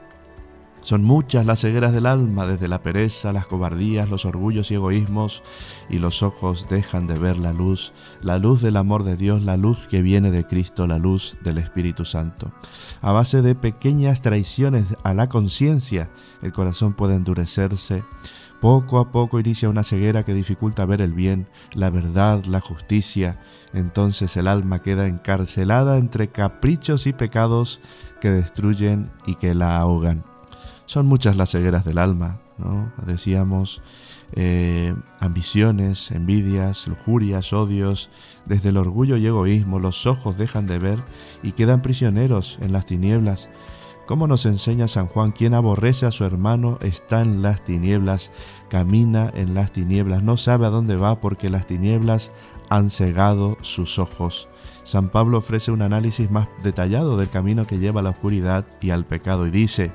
Son 0.79 1.03
muchas 1.03 1.45
las 1.45 1.59
cegueras 1.59 1.91
del 1.91 2.05
alma, 2.05 2.47
desde 2.47 2.69
la 2.69 2.81
pereza, 2.81 3.33
las 3.33 3.45
cobardías, 3.45 4.09
los 4.09 4.25
orgullos 4.25 4.71
y 4.71 4.75
egoísmos, 4.75 5.43
y 5.89 5.97
los 5.97 6.23
ojos 6.23 6.67
dejan 6.69 7.07
de 7.07 7.19
ver 7.19 7.35
la 7.37 7.51
luz, 7.51 7.91
la 8.21 8.37
luz 8.37 8.61
del 8.61 8.77
amor 8.77 9.03
de 9.03 9.17
Dios, 9.17 9.41
la 9.41 9.57
luz 9.57 9.79
que 9.89 10.01
viene 10.01 10.31
de 10.31 10.47
Cristo, 10.47 10.87
la 10.87 10.97
luz 10.97 11.35
del 11.43 11.57
Espíritu 11.57 12.05
Santo. 12.05 12.53
A 13.01 13.11
base 13.11 13.41
de 13.41 13.53
pequeñas 13.53 14.21
traiciones 14.21 14.85
a 15.03 15.13
la 15.13 15.27
conciencia, 15.27 16.09
el 16.41 16.53
corazón 16.53 16.93
puede 16.93 17.15
endurecerse. 17.15 18.03
Poco 18.63 18.97
a 18.99 19.11
poco 19.11 19.41
inicia 19.41 19.67
una 19.67 19.83
ceguera 19.83 20.23
que 20.23 20.33
dificulta 20.33 20.85
ver 20.85 21.01
el 21.01 21.11
bien, 21.11 21.49
la 21.73 21.89
verdad, 21.89 22.45
la 22.45 22.61
justicia. 22.61 23.41
Entonces 23.73 24.37
el 24.37 24.47
alma 24.47 24.81
queda 24.81 25.09
encarcelada 25.09 25.97
entre 25.97 26.29
caprichos 26.29 27.05
y 27.05 27.11
pecados 27.11 27.81
que 28.21 28.31
destruyen 28.31 29.11
y 29.25 29.35
que 29.35 29.53
la 29.53 29.79
ahogan. 29.79 30.23
Son 30.85 31.07
muchas 31.07 31.35
las 31.35 31.51
cegueras 31.51 31.83
del 31.83 31.97
alma, 31.97 32.39
¿no? 32.57 32.89
Decíamos, 33.05 33.81
eh, 34.31 34.95
ambiciones, 35.19 36.11
envidias, 36.11 36.87
lujurias, 36.87 37.51
odios, 37.51 38.09
desde 38.45 38.69
el 38.69 38.77
orgullo 38.77 39.17
y 39.17 39.27
egoísmo 39.27 39.79
los 39.79 40.07
ojos 40.07 40.37
dejan 40.37 40.67
de 40.67 40.79
ver 40.79 40.99
y 41.43 41.51
quedan 41.51 41.81
prisioneros 41.81 42.59
en 42.61 42.71
las 42.71 42.85
tinieblas. 42.85 43.49
Como 44.05 44.27
nos 44.27 44.45
enseña 44.45 44.89
San 44.89 45.07
Juan, 45.07 45.31
quien 45.31 45.53
aborrece 45.53 46.05
a 46.05 46.11
su 46.11 46.25
hermano 46.25 46.77
está 46.81 47.21
en 47.21 47.41
las 47.41 47.63
tinieblas, 47.63 48.31
camina 48.69 49.31
en 49.33 49.53
las 49.53 49.71
tinieblas, 49.71 50.23
no 50.23 50.35
sabe 50.35 50.65
a 50.65 50.69
dónde 50.69 50.97
va 50.97 51.21
porque 51.21 51.49
las 51.49 51.65
tinieblas 51.67 52.31
han 52.69 52.89
cegado 52.89 53.57
sus 53.61 53.99
ojos. 53.99 54.49
San 54.83 55.09
Pablo 55.09 55.37
ofrece 55.37 55.71
un 55.71 55.81
análisis 55.81 56.29
más 56.29 56.49
detallado 56.63 57.15
del 57.15 57.29
camino 57.29 57.65
que 57.65 57.79
lleva 57.79 58.01
a 58.01 58.03
la 58.03 58.09
oscuridad 58.09 58.65
y 58.81 58.89
al 58.89 59.05
pecado 59.05 59.47
y 59.47 59.51
dice, 59.51 59.93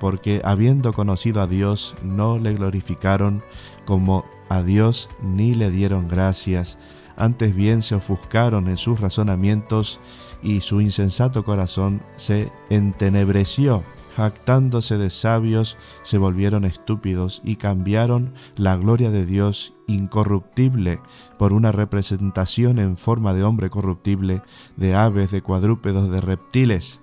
porque 0.00 0.40
habiendo 0.44 0.92
conocido 0.92 1.40
a 1.40 1.46
Dios 1.46 1.94
no 2.02 2.38
le 2.38 2.54
glorificaron 2.54 3.44
como 3.84 4.24
a 4.48 4.62
Dios 4.62 5.08
ni 5.22 5.54
le 5.54 5.70
dieron 5.70 6.08
gracias, 6.08 6.76
antes 7.16 7.54
bien 7.54 7.82
se 7.82 7.94
ofuscaron 7.94 8.68
en 8.68 8.76
sus 8.76 8.98
razonamientos 8.98 10.00
y 10.44 10.60
su 10.60 10.80
insensato 10.80 11.42
corazón 11.42 12.02
se 12.16 12.52
entenebreció. 12.70 13.82
Jactándose 14.14 14.96
de 14.96 15.10
sabios, 15.10 15.76
se 16.02 16.18
volvieron 16.18 16.64
estúpidos 16.64 17.42
y 17.44 17.56
cambiaron 17.56 18.34
la 18.54 18.76
gloria 18.76 19.10
de 19.10 19.26
Dios 19.26 19.72
incorruptible 19.88 21.00
por 21.36 21.52
una 21.52 21.72
representación 21.72 22.78
en 22.78 22.96
forma 22.96 23.34
de 23.34 23.42
hombre 23.42 23.70
corruptible, 23.70 24.42
de 24.76 24.94
aves, 24.94 25.32
de 25.32 25.42
cuadrúpedos, 25.42 26.10
de 26.10 26.20
reptiles. 26.20 27.00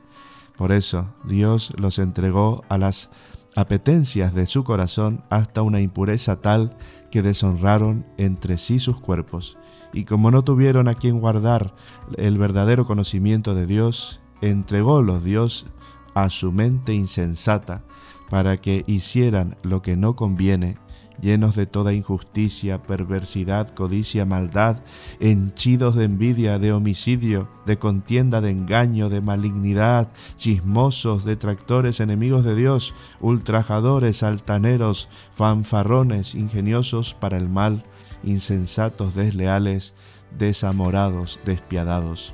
Por 0.55 0.71
eso 0.71 1.13
Dios 1.25 1.73
los 1.77 1.99
entregó 1.99 2.63
a 2.69 2.77
las 2.77 3.09
apetencias 3.55 4.33
de 4.33 4.45
su 4.45 4.63
corazón 4.63 5.25
hasta 5.29 5.63
una 5.63 5.81
impureza 5.81 6.39
tal 6.39 6.77
que 7.11 7.21
deshonraron 7.21 8.05
entre 8.17 8.57
sí 8.57 8.79
sus 8.79 9.01
cuerpos. 9.01 9.57
Y 9.93 10.05
como 10.05 10.31
no 10.31 10.43
tuvieron 10.43 10.87
a 10.87 10.93
quien 10.93 11.19
guardar 11.19 11.75
el 12.17 12.37
verdadero 12.37 12.85
conocimiento 12.85 13.55
de 13.55 13.65
Dios, 13.65 14.21
entrególos 14.41 15.23
Dios 15.23 15.65
a 16.13 16.29
su 16.29 16.51
mente 16.51 16.93
insensata 16.93 17.83
para 18.29 18.57
que 18.57 18.83
hicieran 18.87 19.57
lo 19.63 19.81
que 19.81 19.97
no 19.97 20.15
conviene 20.15 20.77
llenos 21.21 21.55
de 21.55 21.65
toda 21.65 21.93
injusticia, 21.93 22.81
perversidad, 22.81 23.69
codicia, 23.69 24.25
maldad, 24.25 24.83
henchidos 25.19 25.95
de 25.95 26.05
envidia, 26.05 26.59
de 26.59 26.73
homicidio, 26.73 27.47
de 27.65 27.77
contienda, 27.77 28.41
de 28.41 28.51
engaño, 28.51 29.09
de 29.09 29.21
malignidad, 29.21 30.09
chismosos, 30.35 31.23
detractores, 31.23 31.99
enemigos 31.99 32.43
de 32.43 32.55
Dios, 32.55 32.93
ultrajadores, 33.19 34.23
altaneros, 34.23 35.09
fanfarrones, 35.31 36.35
ingeniosos 36.35 37.13
para 37.13 37.37
el 37.37 37.49
mal, 37.49 37.83
insensatos, 38.23 39.15
desleales, 39.15 39.93
desamorados, 40.37 41.39
despiadados. 41.45 42.33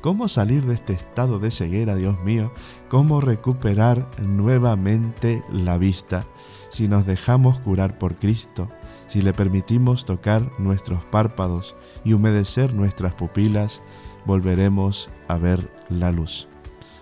¿Cómo 0.00 0.28
salir 0.28 0.64
de 0.64 0.74
este 0.74 0.92
estado 0.92 1.38
de 1.38 1.50
ceguera, 1.50 1.96
Dios 1.96 2.22
mío? 2.22 2.52
¿Cómo 2.88 3.20
recuperar 3.20 4.08
nuevamente 4.20 5.42
la 5.50 5.78
vista? 5.78 6.26
Si 6.70 6.86
nos 6.86 7.06
dejamos 7.06 7.58
curar 7.58 7.98
por 7.98 8.16
Cristo, 8.16 8.68
si 9.08 9.22
le 9.22 9.32
permitimos 9.32 10.04
tocar 10.04 10.52
nuestros 10.58 11.04
párpados 11.06 11.74
y 12.04 12.12
humedecer 12.12 12.74
nuestras 12.74 13.14
pupilas, 13.14 13.82
volveremos 14.26 15.08
a 15.28 15.38
ver 15.38 15.70
la 15.88 16.12
luz. 16.12 16.48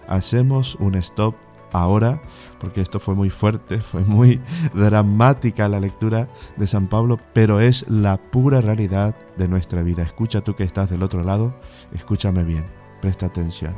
Hacemos 0.07 0.75
un 0.77 0.95
stop 0.95 1.35
ahora, 1.73 2.23
porque 2.65 2.81
esto 2.81 2.99
fue 2.99 3.15
muy 3.15 3.29
fuerte, 3.29 3.79
fue 3.79 4.01
muy 4.01 4.41
dramática 4.75 5.69
la 5.69 5.81
lectura 5.81 6.29
de 6.57 6.67
San 6.67 6.87
Pablo, 6.87 7.21
pero 7.35 7.61
es 7.61 7.85
la 7.91 8.17
pura 8.17 8.63
realidad 8.63 9.15
de 9.37 9.49
nuestra 9.49 9.83
vida. 9.83 10.03
Escucha 10.03 10.41
tú 10.41 10.55
que 10.55 10.65
estás 10.65 10.89
del 10.89 11.03
otro 11.03 11.23
lado, 11.23 11.55
escúchame 11.93 12.43
bien, 12.43 12.65
presta 13.03 13.27
atención. 13.27 13.75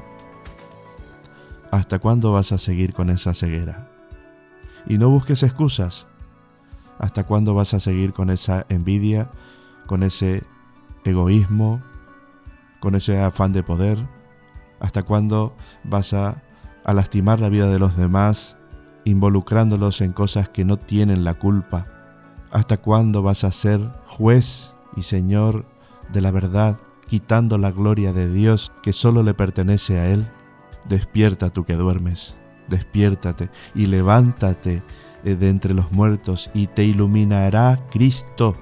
¿Hasta 1.73 1.99
cuándo 1.99 2.31
vas 2.31 2.53
a 2.53 2.59
seguir 2.59 2.93
con 2.93 3.11
esa 3.11 3.35
ceguera? 3.35 3.91
Y 4.87 4.99
no 4.99 5.09
busques 5.09 5.43
excusas. 5.43 6.07
¿Hasta 7.01 7.25
cuándo 7.25 7.55
vas 7.55 7.75
a 7.75 7.81
seguir 7.81 8.13
con 8.13 8.31
esa 8.31 8.67
envidia, 8.69 9.33
con 9.87 10.05
ese 10.05 10.45
egoísmo, 11.05 11.83
con 12.79 12.95
ese 12.95 13.21
afán 13.21 13.53
de 13.53 13.65
poder? 13.65 13.99
¿Hasta 14.79 15.03
cuándo 15.03 15.57
vas 15.83 16.15
a, 16.15 16.45
a 16.85 16.95
lastimar 16.95 17.41
la 17.41 17.49
vida 17.49 17.69
de 17.69 17.81
los 17.81 17.97
demás, 17.97 18.57
involucrándolos 19.07 20.03
en 20.03 20.13
cosas 20.13 20.51
que 20.51 20.65
no 20.67 20.77
tienen 20.77 21.25
la 21.25 21.35
culpa? 21.35 21.87
¿Hasta 22.51 22.77
cuándo 22.77 23.23
vas 23.23 23.45
a 23.45 23.53
ser 23.53 23.81
juez 24.07 24.75
y 24.97 25.03
señor 25.03 25.65
de 26.13 26.21
la 26.21 26.31
verdad, 26.31 26.79
quitando 27.07 27.57
la 27.57 27.71
gloria 27.71 28.13
de 28.13 28.31
Dios 28.31 28.73
que 28.83 28.93
solo 28.93 29.23
le 29.23 29.33
pertenece 29.33 29.99
a 29.99 30.09
Él? 30.09 30.29
Despierta 30.89 31.51
tú 31.51 31.65
que 31.65 31.75
duermes, 31.75 32.37
despiértate 32.69 33.51
y 33.75 33.87
levántate 33.87 34.83
eh, 35.25 35.37
de 35.37 35.49
entre 35.49 35.73
los 35.73 35.93
muertos 35.93 36.51
y 36.53 36.67
te 36.67 36.85
iluminará 36.85 37.81
Cristo. 37.91 38.57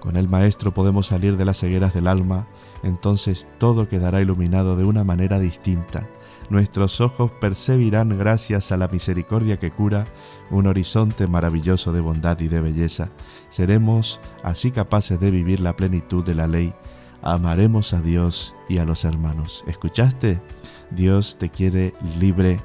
Con 0.00 0.16
el 0.16 0.28
Maestro 0.28 0.74
podemos 0.74 1.06
salir 1.06 1.36
de 1.36 1.44
las 1.44 1.60
cegueras 1.60 1.94
del 1.94 2.08
alma, 2.08 2.48
entonces 2.82 3.46
todo 3.58 3.88
quedará 3.88 4.20
iluminado 4.20 4.76
de 4.76 4.84
una 4.84 5.04
manera 5.04 5.38
distinta. 5.38 6.08
Nuestros 6.52 7.00
ojos 7.00 7.30
percibirán, 7.40 8.10
gracias 8.18 8.72
a 8.72 8.76
la 8.76 8.86
misericordia 8.86 9.58
que 9.58 9.70
cura, 9.70 10.04
un 10.50 10.66
horizonte 10.66 11.26
maravilloso 11.26 11.94
de 11.94 12.02
bondad 12.02 12.38
y 12.40 12.48
de 12.48 12.60
belleza. 12.60 13.08
Seremos 13.48 14.20
así 14.44 14.70
capaces 14.70 15.18
de 15.18 15.30
vivir 15.30 15.62
la 15.62 15.76
plenitud 15.76 16.22
de 16.22 16.34
la 16.34 16.46
ley. 16.46 16.74
Amaremos 17.22 17.94
a 17.94 18.02
Dios 18.02 18.54
y 18.68 18.76
a 18.76 18.84
los 18.84 19.06
hermanos. 19.06 19.64
¿Escuchaste? 19.66 20.42
Dios 20.90 21.38
te 21.38 21.48
quiere 21.48 21.94
libre, 22.20 22.60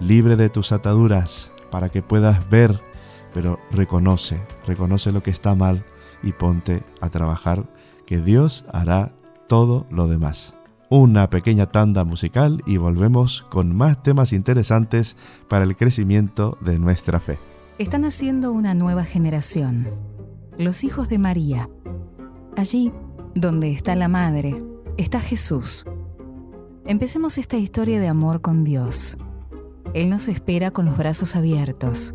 libre 0.00 0.34
de 0.34 0.50
tus 0.50 0.72
ataduras, 0.72 1.52
para 1.70 1.90
que 1.90 2.02
puedas 2.02 2.50
ver, 2.50 2.80
pero 3.32 3.60
reconoce, 3.70 4.44
reconoce 4.66 5.12
lo 5.12 5.22
que 5.22 5.30
está 5.30 5.54
mal 5.54 5.84
y 6.24 6.32
ponte 6.32 6.82
a 7.00 7.08
trabajar, 7.08 7.72
que 8.04 8.18
Dios 8.18 8.64
hará 8.72 9.14
todo 9.46 9.86
lo 9.90 10.08
demás. 10.08 10.56
Una 10.94 11.30
pequeña 11.30 11.64
tanda 11.72 12.04
musical 12.04 12.62
y 12.66 12.76
volvemos 12.76 13.46
con 13.48 13.74
más 13.74 14.02
temas 14.02 14.34
interesantes 14.34 15.16
para 15.48 15.64
el 15.64 15.74
crecimiento 15.74 16.58
de 16.60 16.78
nuestra 16.78 17.18
fe. 17.18 17.38
Están 17.78 18.04
haciendo 18.04 18.52
una 18.52 18.74
nueva 18.74 19.02
generación, 19.06 19.88
los 20.58 20.84
hijos 20.84 21.08
de 21.08 21.18
María. 21.18 21.70
Allí, 22.58 22.92
donde 23.34 23.72
está 23.72 23.96
la 23.96 24.08
Madre, 24.08 24.54
está 24.98 25.18
Jesús. 25.18 25.86
Empecemos 26.84 27.38
esta 27.38 27.56
historia 27.56 27.98
de 27.98 28.08
amor 28.08 28.42
con 28.42 28.62
Dios. 28.62 29.16
Él 29.94 30.10
nos 30.10 30.28
espera 30.28 30.72
con 30.72 30.84
los 30.84 30.98
brazos 30.98 31.36
abiertos. 31.36 32.14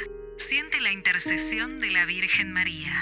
Intercesión 0.91 1.79
de 1.79 1.89
la 1.89 2.05
Virgen 2.05 2.51
María. 2.51 3.01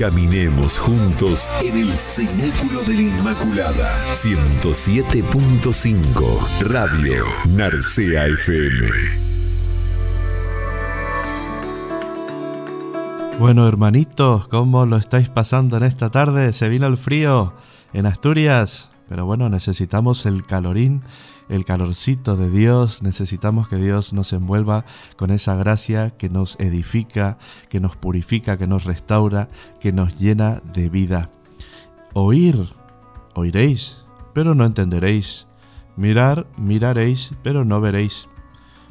Caminemos 0.00 0.78
juntos 0.78 1.52
en 1.62 1.76
el 1.76 1.92
Cenáculo 1.92 2.80
de 2.86 2.94
la 2.94 3.02
Inmaculada. 3.02 4.02
107.5 4.12 6.62
Radio 6.62 7.26
Narcea 7.50 8.26
FM. 8.28 8.88
Bueno, 13.38 13.68
hermanitos, 13.68 14.48
¿cómo 14.48 14.86
lo 14.86 14.96
estáis 14.96 15.28
pasando 15.28 15.76
en 15.76 15.82
esta 15.82 16.08
tarde? 16.08 16.54
Se 16.54 16.70
vino 16.70 16.86
el 16.86 16.96
frío 16.96 17.52
en 17.92 18.06
Asturias, 18.06 18.90
pero 19.06 19.26
bueno, 19.26 19.50
necesitamos 19.50 20.24
el 20.24 20.46
calorín, 20.46 21.02
el 21.50 21.64
calorcito 21.64 22.36
de 22.36 22.48
Dios, 22.48 23.02
necesitamos 23.02 23.68
que 23.68 23.76
Dios 23.76 24.12
nos 24.12 24.32
envuelva 24.32 24.84
con 25.16 25.30
esa 25.30 25.56
gracia 25.56 26.10
que 26.10 26.30
nos 26.30 26.58
edifica, 26.60 27.38
que 27.68 27.80
nos 27.80 27.96
purifica, 27.96 28.56
que 28.56 28.66
nos 28.66 28.84
restaura, 28.84 29.48
que 29.80 29.92
nos 29.92 30.18
llena 30.18 30.62
de 30.72 30.88
vida. 30.88 31.30
Oír, 32.14 32.70
oiréis, 33.34 34.04
pero 34.32 34.54
no 34.54 34.64
entenderéis. 34.64 35.46
Mirar, 35.96 36.46
miraréis, 36.56 37.32
pero 37.42 37.64
no 37.64 37.80
veréis. 37.80 38.28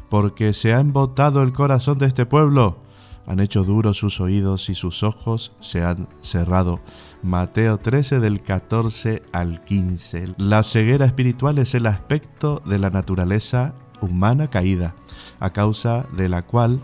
Porque 0.10 0.54
se 0.54 0.74
ha 0.74 0.80
embotado 0.80 1.42
el 1.42 1.54
corazón 1.54 1.98
de 1.98 2.08
este 2.08 2.26
pueblo 2.26 2.84
han 3.30 3.40
hecho 3.40 3.64
duros 3.64 3.98
sus 3.98 4.20
oídos 4.22 4.70
y 4.70 4.76
sus 4.76 5.04
ojos 5.04 5.52
se 5.60 5.84
han 5.84 6.10
cerrado. 6.22 6.80
Mateo 7.22 7.78
13 7.78 8.22
del 8.22 8.42
14 8.42 9.24
al 9.34 9.62
15. 9.64 10.36
La 10.38 10.64
ceguera 10.64 11.06
espiritual 11.06 11.58
es 11.58 11.76
el 11.76 11.86
aspecto 11.86 12.62
de 12.66 12.80
la 12.80 12.90
naturaleza 12.90 13.74
humana 14.00 14.50
caída, 14.50 14.96
a 15.42 15.50
causa 15.52 16.08
de 16.16 16.30
la 16.30 16.44
cual 16.44 16.82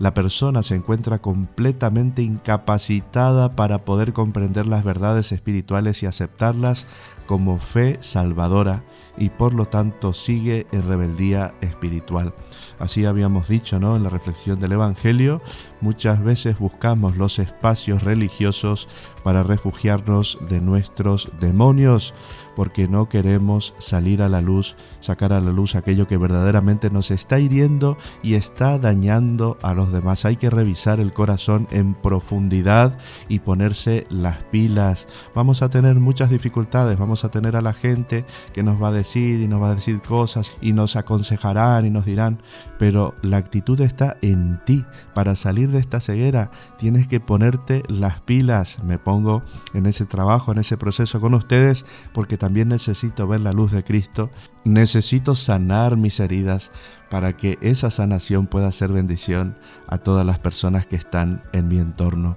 la 0.00 0.12
persona 0.12 0.64
se 0.64 0.74
encuentra 0.74 1.20
completamente 1.20 2.22
incapacitada 2.22 3.54
para 3.54 3.84
poder 3.84 4.12
comprender 4.12 4.66
las 4.66 4.82
verdades 4.82 5.30
espirituales 5.30 6.02
y 6.02 6.06
aceptarlas 6.06 6.86
como 7.26 7.58
fe 7.58 7.98
salvadora 8.00 8.84
y 9.18 9.30
por 9.30 9.54
lo 9.54 9.66
tanto 9.66 10.12
sigue 10.12 10.66
en 10.72 10.86
rebeldía 10.86 11.54
espiritual. 11.60 12.34
Así 12.78 13.06
habíamos 13.06 13.48
dicho 13.48 13.78
¿no? 13.78 13.96
en 13.96 14.02
la 14.02 14.10
reflexión 14.10 14.60
del 14.60 14.72
Evangelio, 14.72 15.40
muchas 15.80 16.22
veces 16.22 16.58
buscamos 16.58 17.16
los 17.16 17.38
espacios 17.38 18.02
religiosos 18.02 18.88
para 19.22 19.42
refugiarnos 19.42 20.38
de 20.48 20.60
nuestros 20.60 21.30
demonios, 21.40 22.14
porque 22.54 22.88
no 22.88 23.08
queremos 23.08 23.74
salir 23.78 24.22
a 24.22 24.28
la 24.28 24.40
luz, 24.40 24.76
sacar 25.00 25.32
a 25.32 25.40
la 25.40 25.50
luz 25.50 25.74
aquello 25.74 26.06
que 26.06 26.16
verdaderamente 26.16 26.90
nos 26.90 27.10
está 27.10 27.38
hiriendo 27.38 27.96
y 28.22 28.34
está 28.34 28.78
dañando 28.78 29.58
a 29.62 29.74
los 29.74 29.92
demás. 29.92 30.24
Hay 30.24 30.36
que 30.36 30.50
revisar 30.50 31.00
el 31.00 31.12
corazón 31.12 31.66
en 31.70 31.94
profundidad 31.94 32.98
y 33.28 33.40
ponerse 33.40 34.06
las 34.10 34.44
pilas. 34.44 35.06
Vamos 35.34 35.62
a 35.62 35.70
tener 35.70 35.96
muchas 35.96 36.30
dificultades, 36.30 36.98
vamos 36.98 37.15
a 37.24 37.30
tener 37.30 37.56
a 37.56 37.60
la 37.60 37.72
gente 37.72 38.24
que 38.52 38.62
nos 38.62 38.82
va 38.82 38.88
a 38.88 38.92
decir 38.92 39.40
y 39.40 39.48
nos 39.48 39.62
va 39.62 39.70
a 39.70 39.74
decir 39.74 40.00
cosas 40.00 40.52
y 40.60 40.72
nos 40.72 40.96
aconsejarán 40.96 41.86
y 41.86 41.90
nos 41.90 42.04
dirán, 42.04 42.42
pero 42.78 43.14
la 43.22 43.36
actitud 43.36 43.80
está 43.80 44.16
en 44.22 44.60
ti. 44.64 44.84
Para 45.14 45.36
salir 45.36 45.70
de 45.70 45.78
esta 45.78 46.00
ceguera 46.00 46.50
tienes 46.78 47.08
que 47.08 47.20
ponerte 47.20 47.82
las 47.88 48.20
pilas. 48.20 48.82
Me 48.82 48.98
pongo 48.98 49.42
en 49.74 49.86
ese 49.86 50.06
trabajo, 50.06 50.52
en 50.52 50.58
ese 50.58 50.76
proceso 50.76 51.20
con 51.20 51.34
ustedes, 51.34 51.84
porque 52.12 52.36
también 52.36 52.68
necesito 52.68 53.26
ver 53.26 53.40
la 53.40 53.52
luz 53.52 53.72
de 53.72 53.84
Cristo. 53.84 54.30
Necesito 54.64 55.34
sanar 55.34 55.96
mis 55.96 56.20
heridas 56.20 56.72
para 57.10 57.36
que 57.36 57.58
esa 57.60 57.90
sanación 57.90 58.46
pueda 58.46 58.72
ser 58.72 58.92
bendición 58.92 59.56
a 59.86 59.98
todas 59.98 60.26
las 60.26 60.38
personas 60.38 60.86
que 60.86 60.96
están 60.96 61.42
en 61.52 61.68
mi 61.68 61.78
entorno. 61.78 62.36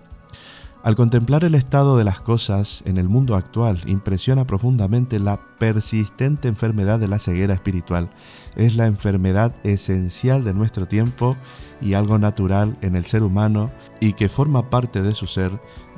Al 0.81 0.95
contemplar 0.95 1.43
el 1.43 1.55
estado 1.55 1.97
de 1.97 2.05
las 2.05 2.21
cosas 2.21 2.83
en 2.85 2.95
el 2.95 3.09
mundo 3.09 3.35
actual, 3.35 3.81
impresiona 3.85 4.47
profundamente 4.47 5.19
la 5.19 5.41
persistente 5.57 6.47
enfermedad 6.47 6.99
de 6.99 7.09
la 7.09 7.19
ceguera 7.19 7.53
espiritual. 7.53 8.09
Es 8.55 8.77
la 8.77 8.87
enfermedad 8.87 9.53
esencial 9.65 10.45
de 10.45 10.53
nuestro 10.53 10.87
tiempo 10.87 11.35
y 11.81 11.95
algo 11.95 12.17
natural 12.17 12.77
en 12.81 12.95
el 12.95 13.03
ser 13.03 13.23
humano 13.23 13.71
y 13.99 14.13
que 14.13 14.29
forma 14.29 14.69
parte 14.69 15.01
de 15.01 15.13
su 15.13 15.27
ser 15.27 15.51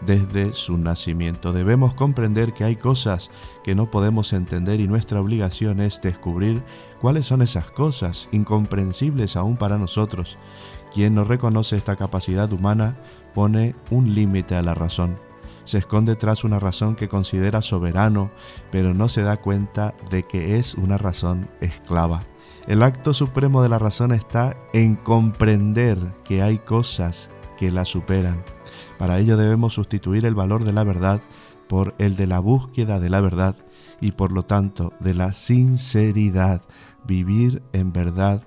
desde 0.04 0.56
su 0.56 0.80
nacimiento. 0.80 1.54
Debemos 1.54 1.94
comprender 1.94 2.54
que 2.54 2.64
hay 2.64 2.76
cosas 2.76 3.30
que 3.64 3.76
no 3.76 3.92
podemos 3.92 4.34
entender 4.34 4.80
y 4.80 4.88
nuestra 4.88 5.22
obligación 5.22 5.80
es 5.80 6.02
descubrir 6.02 6.64
cuáles 7.00 7.28
son 7.28 7.44
esas 7.44 7.70
cosas, 7.70 8.30
incomprensibles 8.32 9.36
aún 9.36 9.58
para 9.58 9.78
nosotros. 9.78 10.40
Quien 10.94 11.16
no 11.16 11.24
reconoce 11.24 11.78
esta 11.78 11.96
capacidad 11.96 12.52
humana 12.52 12.98
pone 13.34 13.76
un 13.90 14.14
límite 14.14 14.56
a 14.56 14.62
la 14.62 14.74
razón. 14.74 15.20
Se 15.64 15.78
esconde 15.78 16.16
tras 16.16 16.44
una 16.44 16.60
razón 16.60 16.96
que 16.96 17.08
considera 17.08 17.62
soberano, 17.62 18.32
pero 18.72 18.94
no 18.94 19.08
se 19.08 19.22
da 19.22 19.38
cuenta 19.38 19.96
de 20.10 20.24
que 20.24 20.58
es 20.58 20.76
una 20.76 20.98
razón 20.98 21.50
esclava. 21.62 22.24
El 22.68 22.84
acto 22.84 23.14
supremo 23.14 23.62
de 23.62 23.70
la 23.70 23.80
razón 23.80 24.12
está 24.12 24.58
en 24.74 24.96
comprender 24.96 25.98
que 26.24 26.42
hay 26.42 26.58
cosas 26.58 27.30
que 27.58 27.72
la 27.72 27.86
superan. 27.86 28.44
Para 28.98 29.20
ello 29.20 29.38
debemos 29.38 29.74
sustituir 29.74 30.26
el 30.26 30.36
valor 30.36 30.64
de 30.64 30.74
la 30.74 30.84
verdad 30.84 31.22
por 31.68 31.96
el 32.00 32.16
de 32.16 32.28
la 32.28 32.40
búsqueda 32.40 33.00
de 33.00 33.10
la 33.10 33.22
verdad 33.22 33.56
y 34.02 34.12
por 34.12 34.32
lo 34.32 34.44
tanto 34.44 34.94
de 35.00 35.14
la 35.14 35.32
sinceridad. 35.32 36.62
Vivir 37.06 37.64
en 37.72 37.94
verdad 37.94 38.44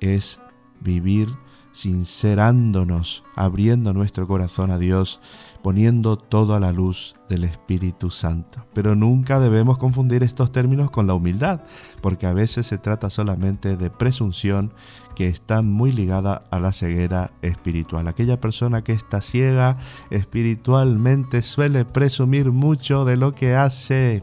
es 0.00 0.40
vivir 0.80 1.28
sincerándonos, 1.74 3.24
abriendo 3.34 3.92
nuestro 3.92 4.28
corazón 4.28 4.70
a 4.70 4.78
Dios, 4.78 5.20
poniendo 5.60 6.16
todo 6.16 6.54
a 6.54 6.60
la 6.60 6.70
luz 6.70 7.16
del 7.28 7.42
Espíritu 7.42 8.10
Santo. 8.10 8.64
Pero 8.72 8.94
nunca 8.94 9.40
debemos 9.40 9.76
confundir 9.76 10.22
estos 10.22 10.52
términos 10.52 10.90
con 10.90 11.08
la 11.08 11.14
humildad, 11.14 11.62
porque 12.00 12.26
a 12.26 12.32
veces 12.32 12.68
se 12.68 12.78
trata 12.78 13.10
solamente 13.10 13.76
de 13.76 13.90
presunción 13.90 14.72
que 15.16 15.26
está 15.26 15.62
muy 15.62 15.92
ligada 15.92 16.44
a 16.50 16.60
la 16.60 16.72
ceguera 16.72 17.32
espiritual. 17.42 18.06
Aquella 18.06 18.40
persona 18.40 18.84
que 18.84 18.92
está 18.92 19.20
ciega 19.20 19.76
espiritualmente 20.10 21.42
suele 21.42 21.84
presumir 21.84 22.52
mucho 22.52 23.04
de 23.04 23.16
lo 23.16 23.34
que 23.34 23.56
hace 23.56 24.22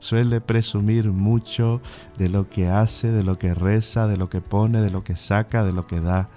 suele 0.00 0.40
presumir 0.40 1.12
mucho 1.12 1.80
de 2.18 2.28
lo 2.28 2.48
que 2.48 2.68
hace, 2.68 3.12
de 3.12 3.22
lo 3.22 3.38
que 3.38 3.54
reza, 3.54 4.08
de 4.08 4.16
lo 4.16 4.28
que 4.28 4.40
pone, 4.40 4.80
de 4.80 4.90
lo 4.90 5.04
que 5.04 5.14
saca, 5.14 5.64
de 5.64 5.72
lo 5.72 5.86
que 5.86 6.00
da 6.00 6.28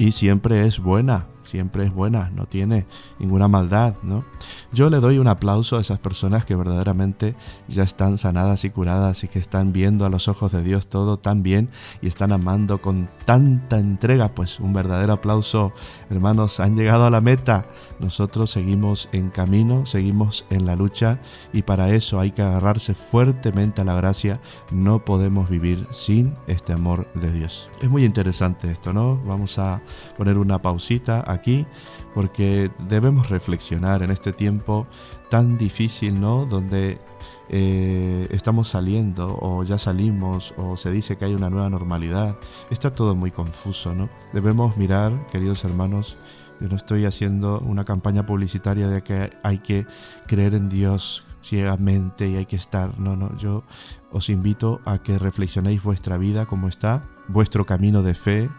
y 0.00 0.12
siempre 0.12 0.66
es 0.66 0.78
buena, 0.78 1.26
siempre 1.50 1.84
es 1.84 1.92
buena, 1.92 2.30
no 2.30 2.46
tiene 2.46 2.86
ninguna 3.18 3.48
maldad, 3.48 3.94
¿no? 4.02 4.24
Yo 4.72 4.88
le 4.88 5.00
doy 5.00 5.18
un 5.18 5.26
aplauso 5.26 5.76
a 5.76 5.80
esas 5.80 5.98
personas 5.98 6.44
que 6.44 6.54
verdaderamente 6.54 7.34
ya 7.66 7.82
están 7.82 8.18
sanadas 8.18 8.64
y 8.64 8.70
curadas 8.70 9.24
y 9.24 9.28
que 9.28 9.40
están 9.40 9.72
viendo 9.72 10.06
a 10.06 10.10
los 10.10 10.28
ojos 10.28 10.52
de 10.52 10.62
Dios 10.62 10.86
todo 10.86 11.16
tan 11.16 11.42
bien 11.42 11.68
y 12.02 12.06
están 12.06 12.30
amando 12.30 12.80
con 12.80 13.08
tanta 13.24 13.78
entrega, 13.78 14.32
pues 14.34 14.60
un 14.60 14.72
verdadero 14.72 15.14
aplauso, 15.14 15.72
hermanos, 16.08 16.60
han 16.60 16.76
llegado 16.76 17.04
a 17.04 17.10
la 17.10 17.20
meta. 17.20 17.66
Nosotros 17.98 18.50
seguimos 18.50 19.08
en 19.12 19.30
camino, 19.30 19.86
seguimos 19.86 20.46
en 20.50 20.66
la 20.66 20.76
lucha 20.76 21.20
y 21.52 21.62
para 21.62 21.90
eso 21.90 22.20
hay 22.20 22.30
que 22.30 22.42
agarrarse 22.42 22.94
fuertemente 22.94 23.80
a 23.80 23.84
la 23.84 23.94
gracia, 23.94 24.40
no 24.70 25.04
podemos 25.04 25.50
vivir 25.50 25.86
sin 25.90 26.36
este 26.46 26.72
amor 26.72 27.08
de 27.14 27.32
Dios. 27.32 27.68
Es 27.82 27.90
muy 27.90 28.04
interesante 28.04 28.70
esto, 28.70 28.92
¿no? 28.92 29.20
Vamos 29.26 29.58
a 29.58 29.82
poner 30.16 30.38
una 30.38 30.62
pausita 30.62 31.24
aquí 31.26 31.39
porque 32.14 32.70
debemos 32.88 33.28
reflexionar 33.28 34.02
en 34.02 34.10
este 34.10 34.32
tiempo 34.32 34.86
tan 35.28 35.58
difícil, 35.58 36.20
¿no? 36.20 36.46
Donde 36.46 36.98
eh, 37.48 38.28
estamos 38.30 38.68
saliendo 38.68 39.38
o 39.40 39.64
ya 39.64 39.78
salimos 39.78 40.54
o 40.56 40.76
se 40.76 40.90
dice 40.90 41.16
que 41.16 41.24
hay 41.24 41.34
una 41.34 41.50
nueva 41.50 41.70
normalidad. 41.70 42.36
Está 42.70 42.94
todo 42.94 43.14
muy 43.14 43.30
confuso, 43.30 43.94
¿no? 43.94 44.08
Debemos 44.32 44.76
mirar, 44.76 45.26
queridos 45.26 45.64
hermanos, 45.64 46.16
yo 46.60 46.68
no 46.68 46.76
estoy 46.76 47.06
haciendo 47.06 47.58
una 47.60 47.84
campaña 47.84 48.26
publicitaria 48.26 48.88
de 48.88 49.02
que 49.02 49.30
hay 49.42 49.58
que 49.58 49.86
creer 50.26 50.54
en 50.54 50.68
Dios 50.68 51.24
ciegamente 51.42 52.28
y 52.28 52.36
hay 52.36 52.46
que 52.46 52.56
estar. 52.56 52.98
No, 52.98 53.16
no, 53.16 53.36
yo 53.38 53.64
os 54.12 54.28
invito 54.28 54.80
a 54.84 54.98
que 54.98 55.18
reflexionéis 55.18 55.82
vuestra 55.82 56.18
vida, 56.18 56.46
cómo 56.46 56.68
está, 56.68 57.04
vuestro 57.28 57.64
camino 57.64 58.02
de 58.02 58.14
fe, 58.14 58.50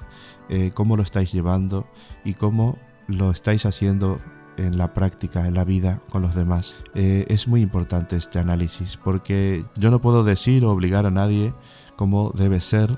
eh, 0.52 0.72
cómo 0.74 0.98
lo 0.98 1.04
estáis 1.04 1.32
llevando 1.32 1.88
y 2.24 2.36
cómo 2.36 2.78
lo 3.08 3.32
estáis 3.32 3.66
haciendo 3.66 4.20
en 4.58 4.78
la 4.78 4.94
práctica, 4.94 5.48
en 5.48 5.54
la 5.54 5.64
vida 5.64 6.02
con 6.12 6.22
los 6.22 6.36
demás. 6.36 6.76
Eh, 6.94 7.26
es 7.30 7.48
muy 7.48 7.62
importante 7.62 8.16
este 8.18 8.38
análisis 8.38 8.98
porque 8.98 9.66
yo 9.78 9.90
no 9.92 10.02
puedo 10.02 10.24
decir 10.24 10.66
o 10.66 10.72
obligar 10.72 11.06
a 11.06 11.12
nadie 11.12 11.54
como 11.96 12.32
debe 12.36 12.60
ser, 12.60 12.98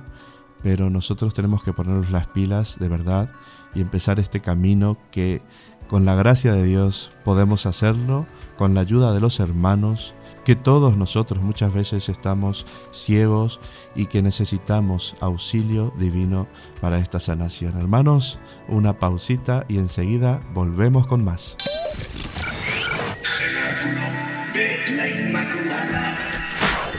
pero 0.62 0.89
nosotros 0.89 1.34
tenemos 1.34 1.63
que 1.63 1.74
ponernos 1.74 2.10
las 2.10 2.28
pilas 2.28 2.80
de 2.80 2.89
verdad 2.89 3.30
y 3.76 3.82
empezar 3.82 4.20
este 4.20 4.42
camino 4.42 4.98
que 5.12 5.42
con 5.88 6.06
la 6.06 6.16
gracia 6.16 6.54
de 6.54 6.63
Dios 6.63 7.12
podemos 7.24 7.66
hacerlo, 7.66 8.26
con 8.58 8.74
la 8.74 8.82
ayuda 8.82 9.13
de 9.13 9.20
los 9.20 9.39
hermanos, 9.39 10.16
que 10.44 10.56
todos 10.56 10.98
nosotros 10.98 11.42
muchas 11.42 11.74
veces 11.74 12.10
estamos 12.10 12.66
ciegos 12.92 13.60
y 13.96 14.08
que 14.08 14.22
necesitamos 14.22 15.16
auxilio 15.20 15.94
divino 15.98 16.48
para 16.82 17.00
esta 17.00 17.20
sanación. 17.20 17.78
Hermanos, 17.80 18.40
una 18.68 19.00
pausita 19.00 19.66
y 19.68 19.78
enseguida 19.78 20.42
volvemos 20.54 21.08
con 21.08 21.24
más. 21.24 21.56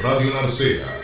Radio 0.02 0.34
Narcea. 0.34 1.03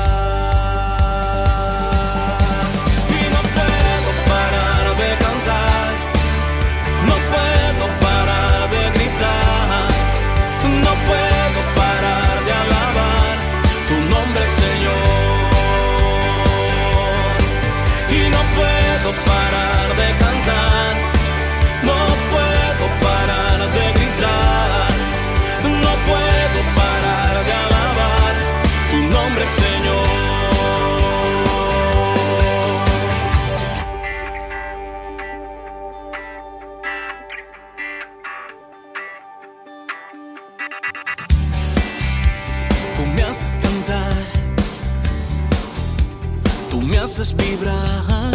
Haces 47.11 47.35
vibrar, 47.35 48.31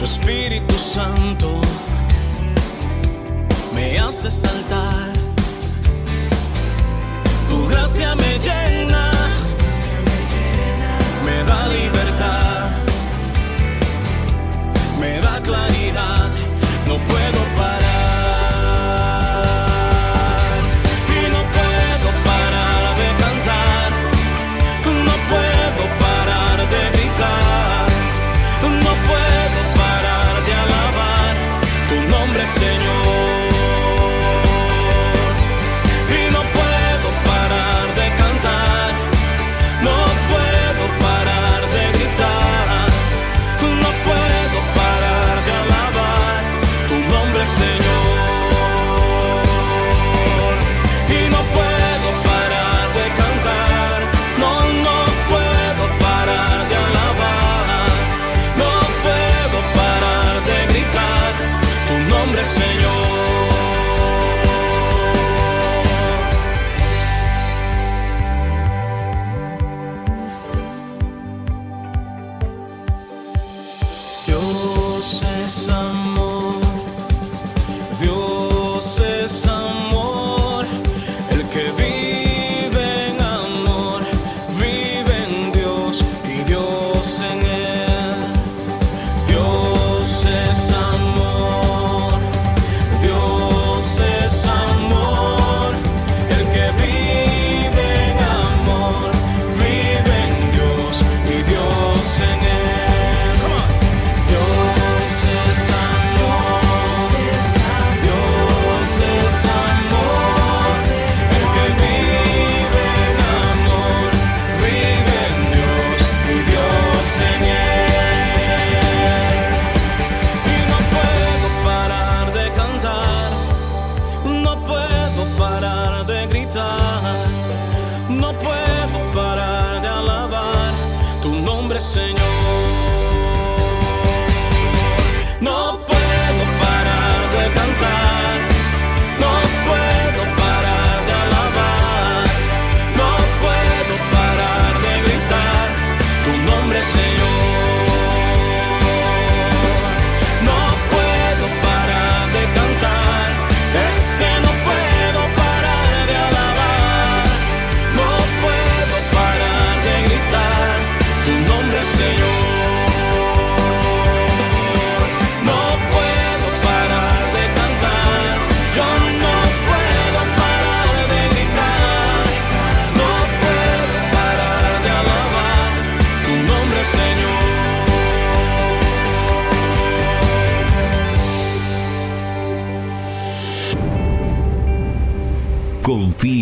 tu 0.00 0.04
Espíritu 0.04 0.74
Santo 0.76 1.60
me 3.72 3.96
hace 4.00 4.28
saltar, 4.32 5.12
tu 7.48 7.68
gracia 7.68 8.16
me 8.16 8.38
llena, 8.46 9.12
me 11.24 11.44
da 11.44 11.68
libertad, 11.68 12.05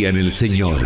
En 0.05 0.19
el 0.19 0.33
Señor. 0.33 0.83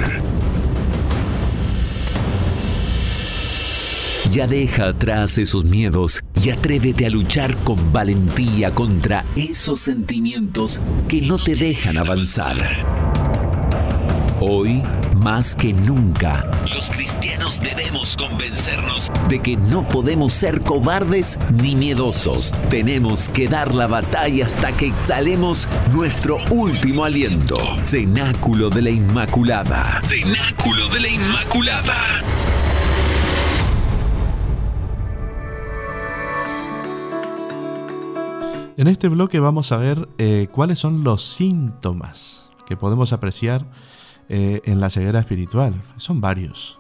Ya 4.30 4.46
deja 4.46 4.90
atrás 4.90 5.38
esos 5.38 5.64
miedos 5.64 6.20
y 6.40 6.50
atrévete 6.50 7.04
a 7.06 7.10
luchar 7.10 7.56
con 7.64 7.92
valentía 7.92 8.72
contra 8.72 9.24
esos 9.34 9.80
sentimientos 9.80 10.80
que 11.08 11.22
no 11.22 11.36
te 11.36 11.56
dejan 11.56 11.98
avanzar. 11.98 12.56
Hoy, 14.40 14.82
más 15.16 15.56
que 15.56 15.72
nunca, 15.72 16.48
los 16.72 16.88
cristianos 16.88 17.17
convencernos 18.16 19.10
de 19.28 19.40
que 19.40 19.56
no 19.56 19.88
podemos 19.88 20.32
ser 20.32 20.60
cobardes 20.62 21.38
ni 21.62 21.74
miedosos. 21.74 22.54
Tenemos 22.70 23.28
que 23.28 23.48
dar 23.48 23.74
la 23.74 23.86
batalla 23.86 24.46
hasta 24.46 24.76
que 24.76 24.86
exhalemos 24.86 25.68
nuestro 25.92 26.38
último 26.50 27.04
aliento. 27.04 27.56
Cenáculo 27.84 28.70
de 28.70 28.82
la 28.82 28.90
Inmaculada. 28.90 30.00
Cenáculo 30.04 30.88
de 30.88 31.00
la 31.00 31.08
Inmaculada. 31.08 31.96
En 38.78 38.86
este 38.86 39.08
bloque 39.08 39.40
vamos 39.40 39.72
a 39.72 39.76
ver 39.76 40.08
eh, 40.18 40.46
cuáles 40.52 40.78
son 40.78 41.02
los 41.02 41.24
síntomas 41.24 42.48
que 42.64 42.76
podemos 42.76 43.12
apreciar 43.12 43.66
eh, 44.28 44.60
en 44.66 44.78
la 44.78 44.88
ceguera 44.88 45.18
espiritual. 45.18 45.74
Son 45.96 46.20
varios. 46.20 46.77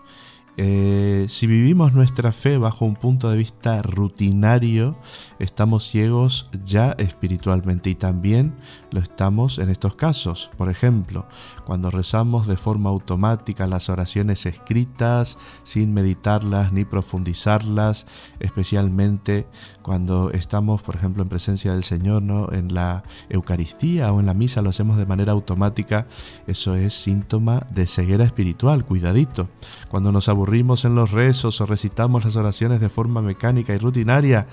Eh, 0.60 1.26
si 1.28 1.46
vivimos 1.46 1.92
nuestra 1.92 2.32
fe 2.32 2.58
bajo 2.58 2.84
un 2.84 2.96
punto 2.96 3.30
de 3.30 3.36
vista 3.36 3.80
rutinario, 3.80 4.98
estamos 5.38 5.88
ciegos 5.88 6.50
ya 6.64 6.96
espiritualmente 6.98 7.90
y 7.90 7.94
también 7.94 8.54
lo 8.90 9.00
estamos 9.00 9.58
en 9.58 9.68
estos 9.68 9.94
casos. 9.94 10.50
Por 10.56 10.70
ejemplo, 10.70 11.26
cuando 11.64 11.90
rezamos 11.90 12.46
de 12.46 12.56
forma 12.56 12.90
automática 12.90 13.66
las 13.66 13.88
oraciones 13.88 14.46
escritas, 14.46 15.38
sin 15.64 15.92
meditarlas 15.92 16.72
ni 16.72 16.84
profundizarlas, 16.84 18.06
especialmente 18.40 19.46
cuando 19.82 20.30
estamos, 20.32 20.82
por 20.82 20.96
ejemplo, 20.96 21.22
en 21.22 21.28
presencia 21.28 21.72
del 21.72 21.84
Señor, 21.84 22.22
¿no? 22.22 22.52
en 22.52 22.74
la 22.74 23.02
Eucaristía 23.28 24.12
o 24.12 24.20
en 24.20 24.26
la 24.26 24.34
misa, 24.34 24.62
lo 24.62 24.70
hacemos 24.70 24.98
de 24.98 25.06
manera 25.06 25.32
automática, 25.32 26.06
eso 26.46 26.74
es 26.74 26.94
síntoma 26.94 27.66
de 27.70 27.86
ceguera 27.86 28.24
espiritual, 28.24 28.84
cuidadito. 28.84 29.48
Cuando 29.88 30.12
nos 30.12 30.28
aburrimos 30.28 30.84
en 30.84 30.94
los 30.94 31.10
rezos 31.10 31.60
o 31.60 31.66
recitamos 31.66 32.24
las 32.24 32.36
oraciones 32.36 32.80
de 32.80 32.88
forma 32.88 33.22
mecánica 33.22 33.74
y 33.74 33.78
rutinaria, 33.78 34.46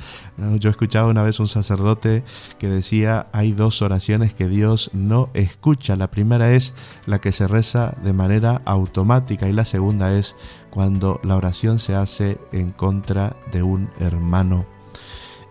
yo 0.59 0.69
escuchaba 0.69 1.09
una 1.09 1.23
vez 1.23 1.39
un 1.39 1.47
sacerdote 1.47 2.23
que 2.57 2.67
decía, 2.67 3.27
hay 3.31 3.51
dos 3.51 3.81
oraciones 3.81 4.24
que 4.33 4.47
Dios 4.47 4.91
no 4.93 5.29
escucha. 5.33 5.95
La 5.95 6.11
primera 6.11 6.51
es 6.51 6.73
la 7.05 7.19
que 7.19 7.31
se 7.31 7.47
reza 7.47 7.95
de 8.03 8.13
manera 8.13 8.61
automática 8.65 9.47
y 9.47 9.53
la 9.53 9.65
segunda 9.65 10.13
es 10.13 10.35
cuando 10.69 11.19
la 11.23 11.35
oración 11.35 11.79
se 11.79 11.95
hace 11.95 12.37
en 12.51 12.71
contra 12.71 13.35
de 13.51 13.63
un 13.63 13.89
hermano. 13.99 14.65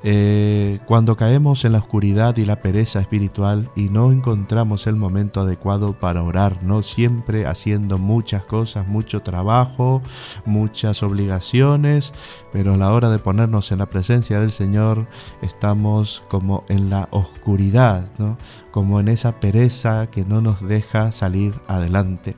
Eh, 0.07 0.81
cuando 0.85 1.17
caemos 1.17 1.65
en 1.65 1.73
la 1.73 1.79
oscuridad 1.79 2.37
y 2.37 2.45
la 2.45 2.61
pereza 2.61 3.01
espiritual 3.01 3.71
y 3.75 3.89
no 3.89 4.13
encontramos 4.13 4.87
el 4.87 4.97
momento 4.97 5.41
adecuado 5.41 5.99
para 5.99 6.23
orar, 6.23 6.63
no 6.63 6.83
siempre 6.83 7.47
haciendo 7.47 7.97
muchas 7.97 8.45
cosas, 8.45 8.87
mucho 8.87 9.23
trabajo, 9.23 10.03
muchas 10.45 11.03
obligaciones, 11.03 12.13
pero 12.53 12.75
a 12.75 12.77
la 12.77 12.93
hora 12.93 13.09
de 13.09 13.19
ponernos 13.19 13.73
en 13.73 13.79
la 13.79 13.87
presencia 13.87 14.41
del 14.41 14.51
Señor 14.51 15.07
estamos 15.41 16.23
como 16.29 16.65
en 16.69 16.91
la 16.91 17.09
oscuridad, 17.11 18.13
¿no? 18.19 18.37
Como 18.75 18.99
en 18.99 19.07
esa 19.07 19.39
pereza 19.39 20.09
que 20.09 20.25
no 20.25 20.41
nos 20.41 20.61
deja 20.61 21.13
salir 21.13 21.55
adelante. 21.69 22.35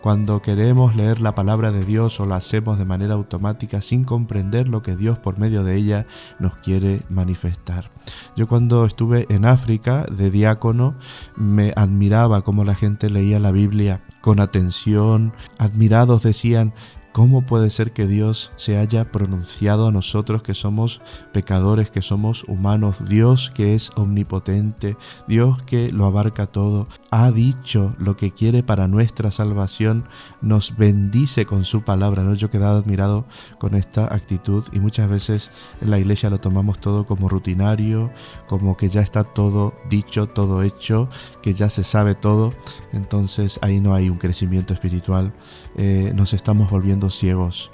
Cuando 0.00 0.40
queremos 0.40 0.94
leer 0.94 1.20
la 1.20 1.34
palabra 1.34 1.72
de 1.72 1.84
Dios 1.84 2.20
o 2.20 2.26
lo 2.26 2.36
hacemos 2.36 2.78
de 2.78 2.84
manera 2.84 3.14
automática 3.14 3.80
sin 3.80 4.04
comprender 4.04 4.68
lo 4.68 4.82
que 4.82 4.94
Dios 4.94 5.18
por 5.18 5.40
medio 5.40 5.64
de 5.64 5.74
ella 5.74 6.06
nos 6.38 6.54
quiere 6.54 7.02
manifestar. 7.08 7.90
Yo 8.36 8.46
cuando 8.46 8.84
estuve 8.84 9.26
en 9.30 9.44
África 9.44 10.06
de 10.08 10.30
diácono 10.30 10.94
me 11.34 11.72
admiraba 11.74 12.42
cómo 12.42 12.62
la 12.62 12.76
gente 12.76 13.10
leía 13.10 13.40
la 13.40 13.50
Biblia 13.50 14.04
con 14.20 14.38
atención, 14.38 15.32
admirados 15.58 16.22
decían, 16.22 16.72
¿Cómo 17.12 17.42
puede 17.42 17.70
ser 17.70 17.90
que 17.90 18.06
Dios 18.06 18.52
se 18.54 18.78
haya 18.78 19.10
pronunciado 19.10 19.88
a 19.88 19.92
nosotros 19.92 20.42
que 20.42 20.54
somos 20.54 21.02
pecadores, 21.32 21.90
que 21.90 22.02
somos 22.02 22.44
humanos? 22.44 22.98
Dios 23.08 23.50
que 23.52 23.74
es 23.74 23.90
omnipotente, 23.96 24.96
Dios 25.26 25.60
que 25.62 25.90
lo 25.90 26.06
abarca 26.06 26.46
todo, 26.46 26.86
ha 27.10 27.32
dicho 27.32 27.96
lo 27.98 28.16
que 28.16 28.30
quiere 28.30 28.62
para 28.62 28.86
nuestra 28.86 29.32
salvación, 29.32 30.04
nos 30.40 30.76
bendice 30.76 31.46
con 31.46 31.64
su 31.64 31.82
palabra. 31.82 32.22
¿no? 32.22 32.34
Yo 32.34 32.46
he 32.46 32.50
quedado 32.50 32.78
admirado 32.78 33.26
con 33.58 33.74
esta 33.74 34.04
actitud 34.14 34.64
y 34.72 34.78
muchas 34.78 35.10
veces 35.10 35.50
en 35.80 35.90
la 35.90 35.98
iglesia 35.98 36.30
lo 36.30 36.38
tomamos 36.38 36.78
todo 36.78 37.06
como 37.06 37.28
rutinario, 37.28 38.12
como 38.46 38.76
que 38.76 38.88
ya 38.88 39.00
está 39.00 39.24
todo 39.24 39.74
dicho, 39.88 40.28
todo 40.28 40.62
hecho, 40.62 41.08
que 41.42 41.54
ya 41.54 41.68
se 41.68 41.82
sabe 41.82 42.14
todo. 42.14 42.54
Entonces 42.92 43.58
ahí 43.62 43.80
no 43.80 43.94
hay 43.94 44.08
un 44.10 44.18
crecimiento 44.18 44.74
espiritual, 44.74 45.32
eh, 45.76 46.12
nos 46.14 46.34
estamos 46.34 46.70
volviendo 46.70 46.99
ciegos. 47.08 47.70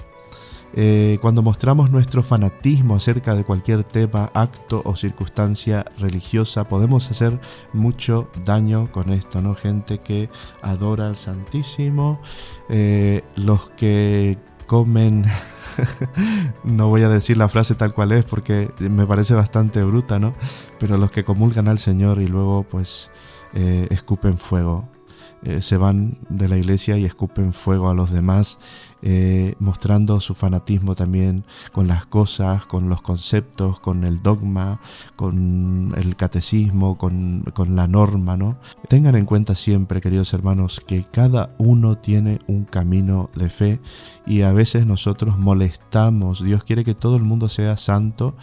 Eh, 0.79 1.17
cuando 1.23 1.41
mostramos 1.43 1.91
nuestro 1.91 2.23
fanatismo 2.23 2.97
acerca 2.97 3.35
de 3.35 3.45
cualquier 3.45 3.83
tema, 3.83 4.31
acto 4.35 4.83
o 4.85 4.95
circunstancia 4.95 5.87
religiosa, 5.99 6.69
podemos 6.69 7.11
hacer 7.11 7.41
mucho 7.73 8.29
daño 8.45 8.93
con 8.93 9.11
esto, 9.11 9.41
¿no? 9.41 9.55
Gente 9.55 10.01
que 10.01 10.29
adora 10.61 11.07
al 11.07 11.17
Santísimo, 11.17 12.21
eh, 12.69 13.23
los 13.37 13.71
que 13.71 14.39
comen, 14.67 15.25
no 16.65 16.89
voy 16.89 17.05
a 17.05 17.09
decir 17.09 17.39
la 17.39 17.49
frase 17.49 17.75
tal 17.75 17.95
cual 17.95 18.13
es 18.13 18.27
porque 18.27 18.71
me 18.79 19.07
parece 19.07 19.33
bastante 19.33 19.83
bruta, 19.83 20.19
¿no? 20.19 20.35
Pero 20.79 20.99
los 20.99 21.11
que 21.11 21.25
comulgan 21.25 21.69
al 21.69 21.79
Señor 21.79 22.21
y 22.21 22.27
luego 22.27 22.65
pues 22.65 23.11
eh, 23.55 23.87
escupen 23.91 24.37
fuego. 24.37 24.91
se 25.61 25.77
van 25.77 26.19
de 26.29 26.49
la 26.49 26.59
iglesia 26.59 26.99
y 26.99 27.05
escupen 27.05 27.53
fuego 27.53 27.89
a 27.89 27.95
los 27.95 28.11
demás 28.11 28.59
eh, 29.03 29.55
mostrando 29.59 30.21
su 30.21 30.35
fanatismo 30.35 30.95
también 30.95 31.45
con 31.73 31.87
las 31.87 32.07
cosas, 32.07 32.67
con 32.67 32.89
los 32.89 33.03
conceptos, 33.03 33.79
con 33.81 34.05
el 34.05 34.23
dogma, 34.23 34.81
con 35.17 35.95
el 35.97 36.17
catecismo, 36.17 36.97
con, 36.97 37.43
con 37.55 37.77
la 37.77 37.87
norma, 37.87 38.37
¿no? 38.37 38.59
Tengan 38.89 39.17
en 39.17 39.27
cuenta 39.27 39.55
siempre, 39.55 40.01
queridos 40.01 40.33
hermanos, 40.33 40.81
que 40.87 41.05
cada 41.05 41.55
uno 41.59 41.99
tiene 41.99 42.39
un 42.47 42.65
camino 42.65 43.31
de 43.35 43.51
fe 43.51 43.81
y 44.27 44.43
a 44.43 44.53
veces 44.53 44.87
nosotros 44.87 45.39
molestamos. 45.39 46.43
Dios 46.43 46.65
quiere 46.65 46.85
que 46.85 46.95
todo 46.95 47.17
el 47.17 47.23
mundo 47.23 47.49
sea 47.49 47.77
santo 47.77 48.35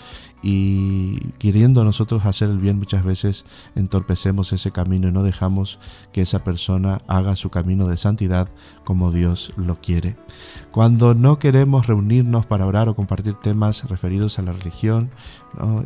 y 0.44 1.20
queriendo 1.40 1.86
nosotros 1.86 2.26
hacer 2.26 2.50
el 2.50 2.60
bien 2.60 2.78
muchas 2.78 3.06
veces 3.06 3.46
entorpecemos 3.76 4.52
ese 4.52 4.72
camino 4.72 5.08
y 5.08 5.12
no 5.14 5.24
dejamos 5.24 5.80
que 6.12 6.22
esa 6.22 6.44
persona 6.44 7.00
haga 7.08 7.38
su 7.38 7.50
camino 7.50 7.88
de 7.88 7.96
santidad 7.96 8.50
como 8.84 9.12
Dios 9.12 9.54
lo 9.56 9.80
quiere. 9.80 10.18
Cuando 10.72 11.16
no 11.16 11.40
queremos 11.40 11.88
reunirnos 11.88 12.46
para 12.46 12.66
orar 12.66 12.90
o 12.90 12.96
compartir 12.96 13.36
temas 13.36 13.88
referidos 13.90 14.38
a 14.38 14.42
la 14.42 14.52
religión, 14.52 15.12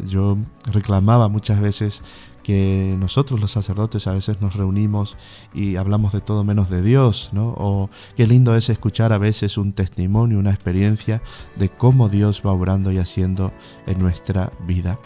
yo 0.05 0.37
reclamaba 0.71 1.29
muchas 1.29 1.61
veces 1.61 2.01
que 2.47 2.95
nosotros 2.97 3.41
los 3.41 3.51
sacerdotes 3.51 4.07
a 4.07 4.13
veces 4.13 4.39
nos 4.39 4.55
reunimos 4.55 5.17
y 5.53 5.75
hablamos 5.75 6.13
de 6.13 6.21
todo 6.21 6.45
menos 6.45 6.69
de 6.69 6.81
Dios, 6.81 7.31
¿no? 7.33 7.53
O 7.57 7.89
qué 8.15 8.25
lindo 8.25 8.55
es 8.55 8.69
escuchar 8.69 9.11
a 9.11 9.17
veces 9.17 9.57
un 9.57 9.73
testimonio, 9.73 10.39
una 10.39 10.51
experiencia 10.51 11.21
de 11.57 11.67
cómo 11.67 12.07
Dios 12.07 12.43
va 12.45 12.53
obrando 12.53 12.93
y 12.93 12.99
haciendo 12.99 13.51
en 13.85 13.99
nuestra 13.99 14.53
vida. 14.65 14.97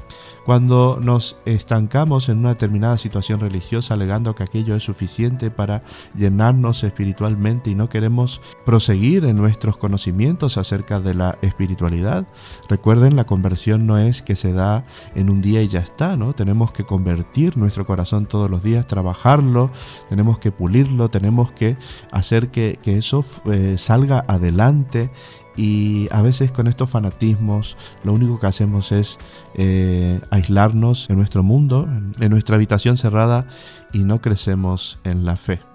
Cuando 0.45 0.99
nos 1.01 1.37
estancamos 1.45 2.29
en 2.29 2.37
una 2.37 2.49
determinada 2.49 2.99
situación 2.99 3.39
religiosa 3.39 3.95
alegando 3.95 4.35
que 4.35 4.43
aquello 4.43 4.75
es 4.75 4.83
suficiente 4.83 5.49
para 5.49 5.83
llenarnos 6.15 6.83
espiritualmente 6.83 7.71
y 7.71 7.75
no 7.75 7.89
queremos 7.89 8.39
proseguir 8.65 9.25
en 9.25 9.35
nuestros 9.35 9.77
conocimientos 9.77 10.57
acerca 10.57 10.99
de 10.99 11.15
la 11.15 11.39
espiritualidad, 11.41 12.27
recuerden 12.69 13.15
la 13.15 13.25
conversión 13.25 13.87
no 13.87 13.97
es 13.97 14.21
que 14.21 14.35
se 14.35 14.53
da 14.53 14.85
en 15.15 15.31
un 15.31 15.41
día 15.41 15.63
y 15.63 15.67
ya 15.67 15.79
está, 15.79 16.17
¿no? 16.17 16.33
Tenemos 16.33 16.71
que 16.71 16.83
convertir 16.83 17.30
nuestro 17.55 17.85
corazón 17.85 18.25
todos 18.25 18.49
los 18.49 18.63
días, 18.63 18.87
trabajarlo, 18.87 19.71
tenemos 20.09 20.37
que 20.37 20.51
pulirlo, 20.51 21.09
tenemos 21.09 21.51
que 21.51 21.77
hacer 22.11 22.49
que, 22.49 22.79
eso 22.85 23.23
eh, 23.45 23.75
salga 23.77 24.25
adelante 24.27 25.11
y 25.55 26.07
a 26.11 26.21
veces 26.21 26.51
con 26.51 26.67
estos 26.67 26.89
fanatismos 26.89 27.77
lo 28.03 28.13
único 28.13 28.39
que 28.39 28.47
hacemos 28.47 28.91
es 28.91 29.17
eh, 29.55 30.19
aislarnos 30.29 31.09
en 31.09 31.17
nuestro 31.17 31.41
mundo, 31.43 31.87
en 32.19 32.29
nuestra 32.29 32.55
habitación 32.55 32.97
cerrada 32.97 33.47
y 33.93 33.99
no 33.99 34.21
crecemos 34.21 34.99
en 35.03 35.25
la 35.25 35.37
fe. 35.37 35.70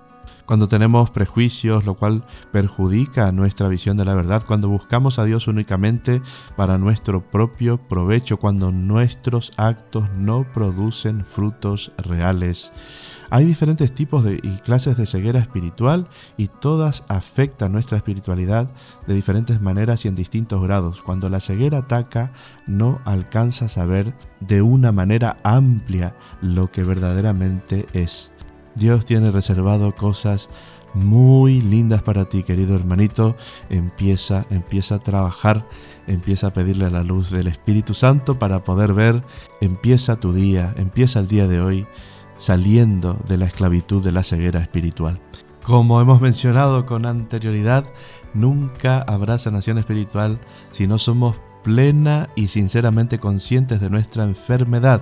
Cuando 0.47 0.68
tenemos 0.68 1.11
prejuicios, 1.11 1.84
lo 1.84 1.94
cual 1.94 2.24
perjudica 2.53 3.30
nuestra 3.32 3.68
visión 3.68 3.97
de 3.97 4.05
la 4.05 4.14
verdad, 4.14 4.44
cuando 4.47 4.68
buscamos 4.68 5.18
a 5.18 5.24
Dios 5.24 5.49
únicamente 5.49 6.22
para 6.57 6.78
nuestro 6.78 7.20
propio 7.30 7.78
provecho, 7.78 8.38
cuando 8.38 8.70
nuestros 8.70 9.53
actos 9.57 10.09
no 10.16 10.47
producen 10.53 11.26
frutos 11.26 11.92
reales. 11.99 12.72
Hay 13.28 13.44
diferentes 13.44 13.92
tipos 13.92 14.22
de, 14.22 14.34
y 14.34 14.57
clases 14.59 14.97
de 14.97 15.07
ceguera 15.07 15.40
espiritual 15.40 16.09
y 16.36 16.47
todas 16.47 17.05
afectan 17.09 17.72
nuestra 17.72 17.97
espiritualidad 17.97 18.70
de 19.07 19.14
diferentes 19.14 19.61
maneras 19.61 20.05
y 20.05 20.09
en 20.09 20.14
distintos 20.14 20.62
grados. 20.62 21.03
Cuando 21.03 21.28
la 21.28 21.40
ceguera 21.40 21.78
ataca, 21.78 22.32
no 22.68 23.01
alcanzas 23.05 23.78
a 23.78 23.84
ver 23.84 24.14
de 24.38 24.62
una 24.62 24.92
manera 24.92 25.38
amplia 25.42 26.14
lo 26.40 26.70
que 26.70 26.84
verdaderamente 26.84 27.86
es. 27.92 28.30
Dios 28.77 29.05
tiene 29.07 29.31
reservado 29.31 29.95
cosas 29.95 30.49
muy 30.95 31.61
lindas 31.61 32.03
para 32.03 32.27
ti, 32.27 32.43
querido 32.43 32.74
hermanito. 32.74 33.37
Empieza, 33.70 34.47
empieza 34.51 34.97
a 34.97 34.99
trabajar, 34.99 35.66
empieza 36.07 36.49
a 36.49 36.53
pedirle 36.53 36.87
a 36.87 36.91
la 36.91 37.03
luz 37.03 37.31
del 37.31 37.49
Espíritu 37.49 37.95
Santo 37.95 38.39
para 38.39 38.64
poder 38.64 38.93
ver. 38.93 39.22
Empieza 39.61 40.20
tu 40.20 40.33
día, 40.33 40.74
empieza 40.77 41.20
el 41.20 41.29
día 41.29 41.49
de 41.49 41.61
hoy 41.61 41.87
saliendo 42.39 43.18
de 43.27 43.39
la 43.39 43.47
esclavitud 43.47 44.03
de 44.05 44.12
la 44.12 44.22
ceguera 44.22 44.61
espiritual. 44.61 45.20
Como 45.62 46.01
hemos 46.01 46.20
mencionado 46.20 46.87
con 46.87 47.07
anterioridad, 47.07 47.85
nunca 48.35 48.99
habrá 48.99 49.39
sanación 49.39 49.79
espiritual 49.79 50.39
si 50.70 50.87
no 50.87 50.99
somos 50.99 51.41
plena 51.64 52.31
y 52.37 52.47
sinceramente 52.47 53.18
conscientes 53.18 53.81
de 53.81 53.91
nuestra 53.91 54.22
enfermedad. 54.22 55.01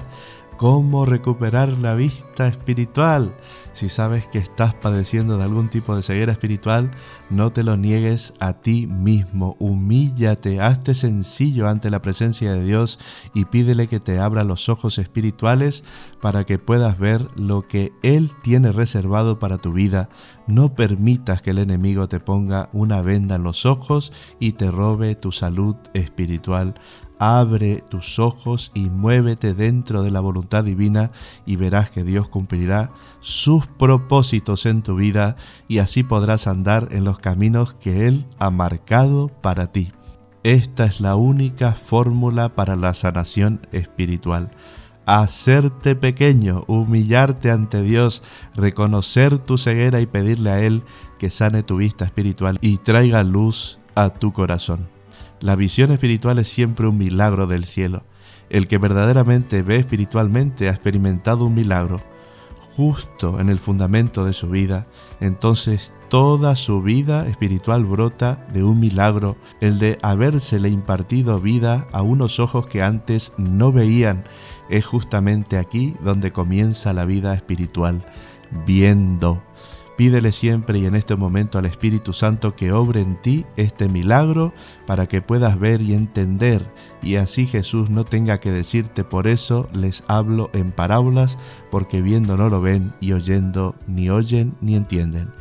¿Cómo 0.57 1.05
recuperar 1.05 1.69
la 1.79 1.97
vista 1.97 2.47
espiritual? 2.47 3.35
Si 3.73 3.89
sabes 3.89 4.29
que 4.29 4.39
estás 4.39 4.73
padeciendo 4.73 5.37
de 5.37 5.43
algún 5.43 5.69
tipo 5.69 5.97
de 5.97 6.03
ceguera 6.05 6.33
espiritual, 6.33 6.93
no 7.29 7.53
te 7.53 7.65
lo 7.65 7.77
niegues 7.77 8.35
a 8.39 8.53
ti 8.61 8.87
mismo. 8.87 9.57
Humíllate, 9.59 10.61
hazte 10.61 10.95
sencillo 10.95 11.69
ante 11.69 11.91
la 11.91 12.03
presencia 12.03 12.53
de 12.53 12.63
Dios 12.63 13.01
y 13.35 13.47
pídele 13.47 13.89
que 13.89 13.99
te 13.99 14.21
abra 14.21 14.45
los 14.45 14.69
ojos 14.69 14.99
espirituales 14.99 15.83
para 16.23 16.45
que 16.45 16.61
puedas 16.61 17.01
ver 17.01 17.27
lo 17.37 17.63
que 17.63 17.93
Él 18.05 18.31
tiene 18.45 18.71
reservado 18.71 19.41
para 19.41 19.59
tu 19.59 19.73
vida. 19.73 20.09
No 20.47 20.77
permitas 20.77 21.43
que 21.43 21.51
el 21.51 21.59
enemigo 21.59 22.09
te 22.09 22.21
ponga 22.21 22.71
una 22.73 23.03
venda 23.03 23.35
en 23.35 23.43
los 23.43 23.67
ojos 23.67 24.13
y 24.39 24.53
te 24.53 24.71
robe 24.71 25.17
tu 25.17 25.33
salud 25.33 25.75
espiritual. 25.95 26.75
Abre 27.19 27.83
tus 27.89 28.19
ojos 28.19 28.73
y 28.75 28.91
muévete 28.91 29.55
dentro 29.55 30.03
de 30.03 30.11
la 30.11 30.21
voluntad 30.21 30.65
divina 30.65 31.13
y 31.47 31.57
verás 31.57 31.91
que 31.91 32.03
Dios 32.03 32.29
cumplirá 32.29 32.91
sus 33.21 33.67
propósitos 33.67 34.67
en 34.67 34.83
tu 34.83 34.97
vida 34.97 35.37
y 35.69 35.79
así 35.79 36.03
podrás 36.03 36.47
andar 36.47 36.89
en 36.91 37.05
los 37.05 37.21
caminos 37.21 37.75
que 37.75 38.07
Él 38.07 38.27
ha 38.39 38.51
marcado 38.51 39.29
para 39.29 39.71
ti. 39.71 39.93
Esta 40.43 40.85
es 40.85 41.01
la 41.01 41.17
única 41.17 41.73
fórmula 41.73 42.55
para 42.55 42.75
la 42.77 42.93
sanación 42.93 43.67
espiritual. 43.73 44.51
Hacerte 45.07 45.97
pequeño, 45.97 46.65
humillarte 46.67 47.51
ante 47.51 47.83
Dios, 47.83 48.23
reconocer 48.55 49.39
tu 49.39 49.57
ceguera 49.57 50.01
y 50.01 50.07
pedirle 50.07 50.51
a 50.51 50.61
Él 50.61 50.83
que 51.19 51.31
sane 51.31 51.63
tu 51.63 51.77
vista 51.77 52.05
espiritual 52.05 52.59
y 52.61 52.79
traiga 52.79 53.23
luz 53.23 53.79
a 53.95 54.11
tu 54.11 54.33
corazón. 54.33 54.94
La 55.45 55.57
visión 55.57 55.93
espiritual 55.93 56.39
es 56.39 56.49
siempre 56.49 56.89
un 56.89 56.97
milagro 56.97 57.47
del 57.47 57.67
cielo. 57.67 58.05
El 58.49 58.67
que 58.67 58.79
verdaderamente 58.79 59.61
ve 59.61 59.77
espiritualmente 59.77 60.69
ha 60.69 60.71
experimentado 60.71 61.45
un 61.45 61.55
milagro 61.55 62.01
justo 62.75 63.39
en 63.39 63.51
el 63.51 63.59
fundamento 63.59 64.25
de 64.25 64.33
su 64.33 64.49
vida, 64.49 64.87
entonces 65.21 65.93
toda 66.09 66.57
su 66.57 66.81
vida 66.81 67.29
espiritual 67.29 67.85
brota 67.85 68.47
de 68.55 68.65
un 68.65 68.81
milagro, 68.81 69.37
el 69.61 69.79
de 69.79 69.99
habérsele 70.01 70.71
impartido 70.71 71.39
vida 71.39 71.89
a 71.93 72.01
unos 72.01 72.41
ojos 72.41 72.67
que 72.67 72.83
antes 72.83 73.35
no 73.37 73.71
veían. 73.71 74.25
Es 74.71 74.87
justamente 74.87 75.59
aquí 75.59 75.95
donde 76.03 76.33
comienza 76.33 76.95
la 76.95 77.05
vida 77.05 77.35
espiritual, 77.35 78.07
viendo. 78.67 79.43
Pídele 79.97 80.33
siempre 80.33 80.81
y 80.81 80.87
en 80.87 80.97
este 80.97 81.15
momento 81.15 81.59
al 81.59 81.67
Espíritu 81.67 82.13
Santo 82.13 82.57
que 82.57 82.73
obre 82.73 83.01
en 83.01 83.21
ti 83.23 83.47
este 83.57 83.89
milagro 83.89 84.53
para 84.87 85.07
que 85.07 85.23
puedas 85.23 85.59
ver 85.59 85.81
y 85.83 85.95
entender 85.95 86.69
y 87.01 87.17
así 87.17 87.47
Jesús 87.47 87.91
no 87.91 88.05
tenga 88.05 88.41
que 88.41 88.51
decirte 88.51 89.05
por 89.05 89.29
eso 89.29 89.69
les 89.73 90.03
hablo 90.09 90.51
en 90.53 90.73
parábolas 90.73 91.39
porque 91.71 92.03
viendo 92.03 92.37
no 92.37 92.49
lo 92.49 92.61
ven 92.61 92.93
y 93.01 93.13
oyendo 93.13 93.77
ni 93.87 94.11
oyen 94.11 94.55
ni 94.61 94.75
entienden. 94.75 95.33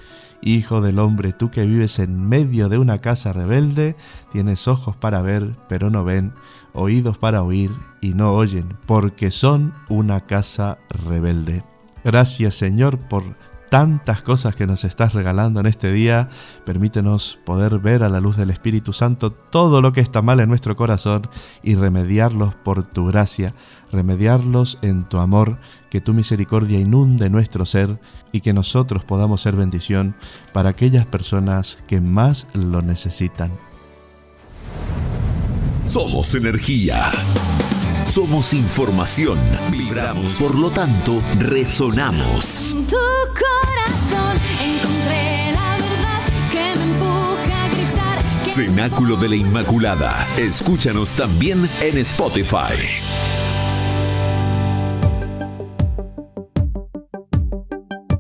Hijo 0.45 0.81
del 0.81 0.99
hombre, 0.99 1.31
tú 1.31 1.49
que 1.49 1.65
vives 1.65 1.99
en 1.99 2.27
medio 2.27 2.67
de 2.67 2.77
una 2.77 2.99
casa 2.99 3.31
rebelde, 3.31 3.95
tienes 4.33 4.67
ojos 4.67 4.93
para 4.97 5.21
ver, 5.21 5.55
pero 5.69 5.89
no 5.89 6.03
ven, 6.03 6.33
oídos 6.73 7.17
para 7.17 7.43
oír 7.43 7.71
y 8.01 8.13
no 8.13 8.33
oyen, 8.33 8.77
porque 8.85 9.31
son 9.31 9.73
una 9.87 10.25
casa 10.25 10.79
rebelde. 10.89 11.63
Gracias 12.03 12.55
Señor 12.55 12.99
por 12.99 13.23
tantas 13.73 14.21
cosas 14.21 14.55
que 14.55 14.67
nos 14.67 14.83
estás 14.83 15.13
regalando 15.13 15.59
en 15.59 15.65
este 15.65 15.91
día. 15.91 16.29
Permítenos 16.63 17.39
poder 17.43 17.79
ver 17.79 18.03
a 18.03 18.09
la 18.09 18.19
luz 18.19 18.37
del 18.37 18.51
Espíritu 18.51 18.93
Santo 18.93 19.31
todo 19.31 19.81
lo 19.81 19.93
que 19.93 19.99
está 19.99 20.21
mal 20.21 20.39
en 20.41 20.47
nuestro 20.47 20.75
corazón 20.75 21.23
y 21.63 21.73
remediarlos 21.73 22.53
por 22.53 22.83
tu 22.83 23.07
gracia, 23.07 23.55
remediarlos 23.91 24.77
en 24.83 25.05
tu 25.05 25.17
amor, 25.17 25.57
que 25.89 26.01
tu 26.01 26.13
misericordia 26.13 26.79
inunde 26.79 27.31
nuestro 27.31 27.65
ser 27.65 27.99
y 28.31 28.41
que 28.41 28.53
nosotros 28.53 29.05
podamos 29.05 29.41
ser 29.41 29.55
bendición 29.55 30.15
para 30.53 30.69
aquellas 30.69 31.07
personas 31.07 31.79
que 31.87 31.99
más 31.99 32.45
lo 32.53 32.83
necesitan. 32.83 33.49
Somos 35.87 36.35
energía. 36.35 37.11
Somos 38.05 38.53
información. 38.53 39.39
Vibramos, 39.71 40.33
por 40.33 40.57
lo 40.57 40.69
tanto, 40.69 41.21
resonamos. 41.39 42.73
En 42.73 42.85
tu 42.87 42.95
corazón 42.95 44.37
encontré 44.61 45.51
la 45.53 45.77
verdad 45.77 46.21
que 46.51 46.75
me 46.77 46.83
empuja 46.83 47.63
a 47.63 47.69
gritar. 47.69 48.23
Cenáculo 48.45 49.15
de 49.15 49.29
la 49.29 49.35
Inmaculada. 49.35 50.27
Escúchanos 50.37 51.13
también 51.13 51.69
en 51.81 51.97
Spotify. 51.99 52.75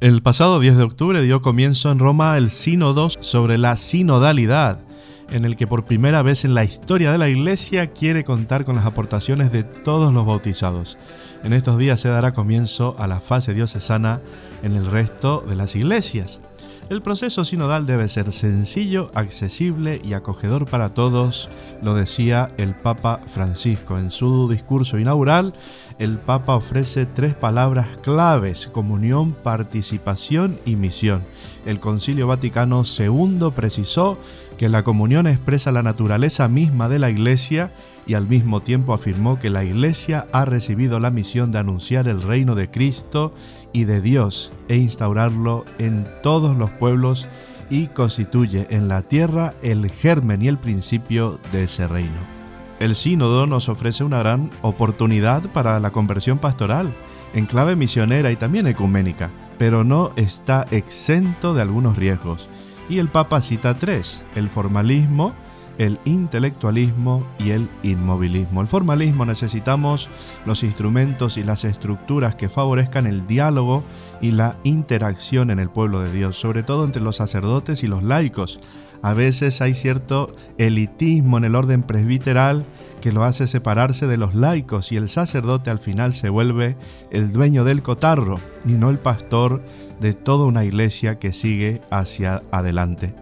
El 0.03 0.21
pasado 0.21 0.59
10 0.59 0.75
de 0.75 0.83
octubre 0.83 1.21
dio 1.21 1.41
comienzo 1.41 1.89
en 1.89 1.99
Roma 1.99 2.37
el 2.37 2.49
Sínodo 2.49 3.09
sobre 3.09 3.57
la 3.57 3.77
sinodalidad, 3.77 4.83
en 5.31 5.45
el 5.45 5.55
que 5.55 5.67
por 5.67 5.85
primera 5.85 6.21
vez 6.21 6.45
en 6.45 6.53
la 6.53 6.63
historia 6.63 7.11
de 7.11 7.17
la 7.17 7.29
Iglesia 7.29 7.91
quiere 7.91 8.23
contar 8.23 8.65
con 8.65 8.75
las 8.75 8.85
aportaciones 8.85 9.51
de 9.51 9.63
todos 9.63 10.13
los 10.13 10.25
bautizados. 10.25 10.97
En 11.43 11.53
estos 11.53 11.77
días 11.77 11.99
se 11.99 12.09
dará 12.09 12.33
comienzo 12.33 12.95
a 12.97 13.07
la 13.07 13.19
fase 13.19 13.53
diocesana 13.53 14.21
en 14.61 14.73
el 14.73 14.85
resto 14.85 15.43
de 15.47 15.55
las 15.55 15.75
iglesias. 15.75 16.41
El 16.89 17.01
proceso 17.01 17.45
sinodal 17.45 17.85
debe 17.85 18.09
ser 18.09 18.31
sencillo, 18.33 19.09
accesible 19.15 20.01
y 20.03 20.13
acogedor 20.13 20.65
para 20.65 20.93
todos, 20.93 21.49
lo 21.81 21.95
decía 21.95 22.49
el 22.57 22.75
Papa 22.75 23.21
Francisco. 23.25 23.97
En 23.97 24.11
su 24.11 24.49
discurso 24.49 24.99
inaugural, 24.99 25.53
el 25.97 26.19
Papa 26.19 26.55
ofrece 26.55 27.05
tres 27.05 27.33
palabras 27.35 27.97
claves, 27.97 28.67
comunión, 28.67 29.33
participación 29.33 30.59
y 30.65 30.75
misión. 30.75 31.23
El 31.65 31.79
Concilio 31.79 32.27
Vaticano 32.27 32.83
II 32.83 33.51
precisó 33.55 34.17
que 34.57 34.69
la 34.69 34.83
comunión 34.83 35.27
expresa 35.27 35.71
la 35.71 35.81
naturaleza 35.81 36.47
misma 36.47 36.89
de 36.89 36.99
la 36.99 37.09
Iglesia 37.09 37.71
y 38.05 38.15
al 38.15 38.27
mismo 38.27 38.61
tiempo 38.61 38.93
afirmó 38.93 39.39
que 39.39 39.49
la 39.49 39.63
Iglesia 39.63 40.27
ha 40.33 40.45
recibido 40.45 40.99
la 40.99 41.09
misión 41.09 41.51
de 41.51 41.59
anunciar 41.59 42.07
el 42.07 42.21
reino 42.21 42.55
de 42.55 42.69
Cristo 42.69 43.31
y 43.71 43.85
de 43.85 44.01
Dios 44.01 44.51
e 44.67 44.77
instaurarlo 44.77 45.65
en 45.79 46.05
todos 46.21 46.57
los 46.57 46.69
pueblos 46.71 47.27
y 47.69 47.87
constituye 47.87 48.67
en 48.69 48.87
la 48.87 49.03
tierra 49.03 49.55
el 49.61 49.89
germen 49.89 50.41
y 50.41 50.47
el 50.47 50.57
principio 50.57 51.39
de 51.51 51.63
ese 51.63 51.87
reino. 51.87 52.33
El 52.79 52.95
sínodo 52.95 53.47
nos 53.47 53.69
ofrece 53.69 54.03
una 54.03 54.19
gran 54.19 54.49
oportunidad 54.61 55.43
para 55.53 55.79
la 55.79 55.91
conversión 55.91 56.37
pastoral, 56.39 56.93
en 57.33 57.45
clave 57.45 57.75
misionera 57.75 58.31
y 58.31 58.35
también 58.35 58.67
ecuménica, 58.67 59.31
pero 59.57 59.83
no 59.83 60.11
está 60.15 60.65
exento 60.71 61.53
de 61.53 61.61
algunos 61.61 61.97
riesgos. 61.97 62.47
Y 62.89 62.99
el 62.99 63.07
Papa 63.07 63.41
cita 63.41 63.73
tres, 63.75 64.23
el 64.35 64.49
formalismo, 64.49 65.33
el 65.77 65.99
intelectualismo 66.05 67.25
y 67.39 67.51
el 67.51 67.69
inmovilismo. 67.81 68.61
El 68.61 68.67
formalismo 68.67 69.25
necesitamos 69.25 70.09
los 70.45 70.63
instrumentos 70.63 71.37
y 71.37 71.43
las 71.43 71.63
estructuras 71.63 72.35
que 72.35 72.49
favorezcan 72.49 73.07
el 73.07 73.25
diálogo 73.25 73.83
y 74.21 74.31
la 74.31 74.57
interacción 74.63 75.49
en 75.49 75.59
el 75.59 75.69
pueblo 75.69 75.99
de 75.99 76.11
Dios, 76.11 76.37
sobre 76.37 76.63
todo 76.63 76.85
entre 76.85 77.01
los 77.01 77.15
sacerdotes 77.15 77.83
y 77.83 77.87
los 77.87 78.03
laicos. 78.03 78.59
A 79.03 79.13
veces 79.13 79.61
hay 79.61 79.73
cierto 79.73 80.33
elitismo 80.57 81.37
en 81.37 81.43
el 81.43 81.55
orden 81.55 81.83
presbiteral 81.83 82.65
que 83.01 83.11
lo 83.11 83.25
hace 83.25 83.47
separarse 83.47 84.07
de 84.07 84.15
los 84.15 84.33
laicos 84.33 84.93
y 84.93 84.95
el 84.95 85.09
sacerdote 85.09 85.69
al 85.69 85.79
final 85.79 86.13
se 86.13 86.29
vuelve 86.29 86.77
el 87.11 87.33
dueño 87.33 87.65
del 87.65 87.81
cotarro 87.81 88.39
y 88.65 88.71
no 88.71 88.89
el 88.89 88.99
pastor 88.99 89.61
de 89.99 90.13
toda 90.13 90.45
una 90.45 90.63
iglesia 90.63 91.19
que 91.19 91.33
sigue 91.33 91.81
hacia 91.91 92.43
adelante. 92.49 93.13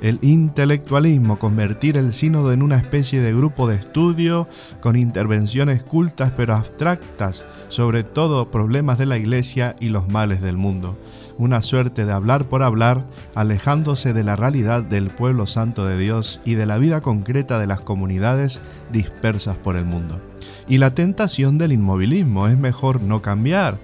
El 0.00 0.18
intelectualismo, 0.22 1.38
convertir 1.38 1.96
el 1.96 2.12
sínodo 2.12 2.52
en 2.52 2.62
una 2.62 2.76
especie 2.76 3.20
de 3.20 3.32
grupo 3.32 3.68
de 3.68 3.76
estudio 3.76 4.48
con 4.80 4.96
intervenciones 4.96 5.84
cultas 5.84 6.32
pero 6.36 6.54
abstractas 6.54 7.44
sobre 7.68 8.02
todo 8.02 8.50
problemas 8.50 8.98
de 8.98 9.06
la 9.06 9.18
iglesia 9.18 9.76
y 9.78 9.88
los 9.88 10.08
males 10.08 10.40
del 10.40 10.56
mundo. 10.56 10.98
Una 11.38 11.62
suerte 11.62 12.04
de 12.04 12.12
hablar 12.12 12.48
por 12.48 12.64
hablar, 12.64 13.06
alejándose 13.36 14.12
de 14.12 14.24
la 14.24 14.34
realidad 14.34 14.82
del 14.82 15.08
pueblo 15.08 15.46
santo 15.46 15.86
de 15.86 15.96
Dios 15.96 16.40
y 16.44 16.54
de 16.54 16.66
la 16.66 16.78
vida 16.78 17.00
concreta 17.00 17.60
de 17.60 17.68
las 17.68 17.80
comunidades 17.80 18.60
dispersas 18.90 19.56
por 19.56 19.76
el 19.76 19.84
mundo. 19.84 20.20
Y 20.66 20.78
la 20.78 20.94
tentación 20.94 21.56
del 21.56 21.72
inmovilismo 21.72 22.48
es 22.48 22.58
mejor 22.58 23.00
no 23.00 23.22
cambiar, 23.22 23.78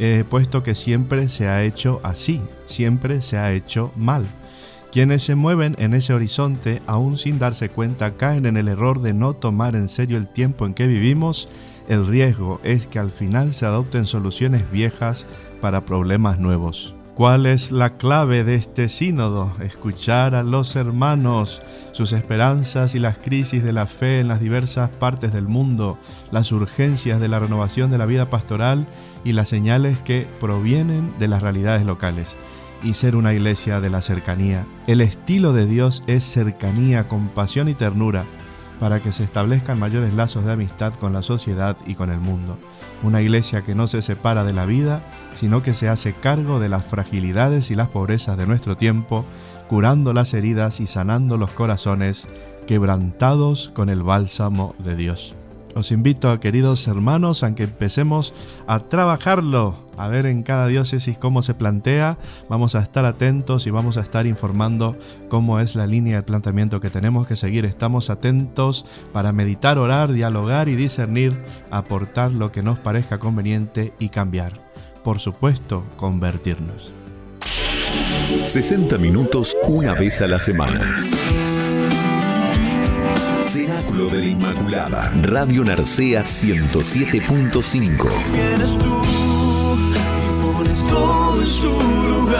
eh, 0.00 0.24
puesto 0.28 0.64
que 0.64 0.74
siempre 0.74 1.28
se 1.28 1.46
ha 1.46 1.62
hecho 1.62 2.00
así, 2.02 2.42
siempre 2.66 3.22
se 3.22 3.38
ha 3.38 3.52
hecho 3.52 3.92
mal. 3.94 4.24
Quienes 4.90 5.22
se 5.22 5.36
mueven 5.36 5.76
en 5.78 5.94
ese 5.94 6.12
horizonte, 6.12 6.82
aún 6.86 7.18
sin 7.18 7.38
darse 7.38 7.68
cuenta, 7.68 8.14
caen 8.16 8.46
en 8.46 8.56
el 8.56 8.66
error 8.66 9.00
de 9.00 9.14
no 9.14 9.34
tomar 9.34 9.76
en 9.76 9.88
serio 9.88 10.16
el 10.16 10.28
tiempo 10.28 10.66
en 10.66 10.74
que 10.74 10.88
vivimos. 10.88 11.48
El 11.86 12.06
riesgo 12.06 12.60
es 12.64 12.88
que 12.88 12.98
al 12.98 13.12
final 13.12 13.52
se 13.52 13.66
adopten 13.66 14.06
soluciones 14.06 14.68
viejas 14.72 15.24
para 15.60 15.84
problemas 15.84 16.38
nuevos. 16.40 16.95
¿Cuál 17.16 17.46
es 17.46 17.72
la 17.72 17.94
clave 17.94 18.44
de 18.44 18.56
este 18.56 18.90
sínodo? 18.90 19.50
Escuchar 19.62 20.34
a 20.34 20.42
los 20.42 20.76
hermanos, 20.76 21.62
sus 21.92 22.12
esperanzas 22.12 22.94
y 22.94 22.98
las 22.98 23.16
crisis 23.16 23.64
de 23.64 23.72
la 23.72 23.86
fe 23.86 24.20
en 24.20 24.28
las 24.28 24.38
diversas 24.38 24.90
partes 24.90 25.32
del 25.32 25.48
mundo, 25.48 25.96
las 26.30 26.52
urgencias 26.52 27.18
de 27.18 27.28
la 27.28 27.38
renovación 27.38 27.90
de 27.90 27.96
la 27.96 28.04
vida 28.04 28.28
pastoral 28.28 28.86
y 29.24 29.32
las 29.32 29.48
señales 29.48 29.98
que 30.00 30.28
provienen 30.40 31.14
de 31.18 31.28
las 31.28 31.40
realidades 31.40 31.86
locales 31.86 32.36
y 32.82 32.92
ser 32.92 33.16
una 33.16 33.32
iglesia 33.32 33.80
de 33.80 33.88
la 33.88 34.02
cercanía. 34.02 34.66
El 34.86 35.00
estilo 35.00 35.54
de 35.54 35.66
Dios 35.66 36.04
es 36.06 36.22
cercanía, 36.22 37.08
compasión 37.08 37.70
y 37.70 37.74
ternura 37.74 38.26
para 38.78 39.00
que 39.00 39.12
se 39.12 39.24
establezcan 39.24 39.78
mayores 39.78 40.12
lazos 40.12 40.44
de 40.44 40.52
amistad 40.52 40.92
con 40.92 41.14
la 41.14 41.22
sociedad 41.22 41.78
y 41.86 41.94
con 41.94 42.10
el 42.10 42.18
mundo. 42.18 42.58
Una 43.02 43.22
iglesia 43.22 43.62
que 43.62 43.74
no 43.74 43.86
se 43.86 44.02
separa 44.02 44.42
de 44.44 44.52
la 44.52 44.66
vida, 44.66 45.02
sino 45.34 45.62
que 45.62 45.74
se 45.74 45.88
hace 45.88 46.14
cargo 46.14 46.58
de 46.60 46.68
las 46.68 46.84
fragilidades 46.86 47.70
y 47.70 47.76
las 47.76 47.88
pobrezas 47.88 48.36
de 48.36 48.46
nuestro 48.46 48.76
tiempo, 48.76 49.24
curando 49.68 50.12
las 50.12 50.32
heridas 50.34 50.80
y 50.80 50.86
sanando 50.86 51.36
los 51.36 51.50
corazones 51.50 52.26
quebrantados 52.66 53.70
con 53.74 53.88
el 53.90 54.02
bálsamo 54.02 54.74
de 54.78 54.96
Dios. 54.96 55.36
Os 55.76 55.92
invito, 55.92 56.40
queridos 56.40 56.88
hermanos, 56.88 57.42
a 57.42 57.54
que 57.54 57.64
empecemos 57.64 58.32
a 58.66 58.80
trabajarlo, 58.80 59.74
a 59.98 60.08
ver 60.08 60.24
en 60.24 60.42
cada 60.42 60.68
diócesis 60.68 61.18
cómo 61.18 61.42
se 61.42 61.52
plantea. 61.52 62.16
Vamos 62.48 62.74
a 62.74 62.80
estar 62.80 63.04
atentos 63.04 63.66
y 63.66 63.70
vamos 63.70 63.98
a 63.98 64.00
estar 64.00 64.26
informando 64.26 64.96
cómo 65.28 65.60
es 65.60 65.76
la 65.76 65.86
línea 65.86 66.16
de 66.16 66.22
planteamiento 66.22 66.80
que 66.80 66.88
tenemos 66.88 67.26
que 67.26 67.36
seguir. 67.36 67.66
Estamos 67.66 68.08
atentos 68.08 68.86
para 69.12 69.34
meditar, 69.34 69.76
orar, 69.76 70.14
dialogar 70.14 70.70
y 70.70 70.76
discernir, 70.76 71.36
aportar 71.70 72.32
lo 72.32 72.52
que 72.52 72.62
nos 72.62 72.78
parezca 72.78 73.18
conveniente 73.18 73.92
y 73.98 74.08
cambiar. 74.08 74.58
Por 75.04 75.18
supuesto, 75.18 75.84
convertirnos. 75.96 76.90
60 78.46 78.96
minutos 78.96 79.54
una 79.64 79.92
vez 79.92 80.22
a 80.22 80.26
la 80.26 80.38
semana. 80.38 80.96
Cenáculo 83.96 84.08
de 84.08 84.18
la 84.18 84.26
Inmaculada. 84.26 85.12
Radio 85.22 85.64
Narcea 85.64 86.22
107.5. 86.22 88.08
Vienes 88.32 88.78
tú 88.78 89.02
y 89.90 89.96
pones 90.44 90.84
todo 90.84 91.40
en 91.40 91.46
su 91.46 91.70
lugar. 92.08 92.36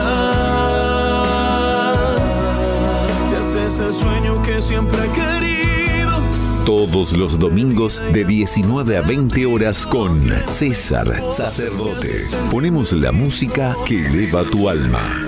Te 3.31 3.37
haces 3.37 3.81
el 3.81 3.95
sueño 3.95 4.43
que 4.43 4.61
siempre 4.61 4.99
he 4.99 5.11
querido. 5.11 6.21
Todos 6.65 7.13
los 7.13 7.39
domingos 7.39 8.03
de 8.13 8.25
19 8.25 8.97
a 8.99 9.01
20 9.03 9.47
horas 9.47 9.87
con 9.87 10.31
César 10.51 11.09
Sacerdote. 11.31 12.27
Ponemos 12.51 12.93
la 12.93 13.13
música 13.13 13.77
que 13.87 14.05
eleva 14.07 14.45
tu 14.45 14.69
alma. 14.69 15.23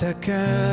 Llevado 0.00 0.12
esta 0.12 0.69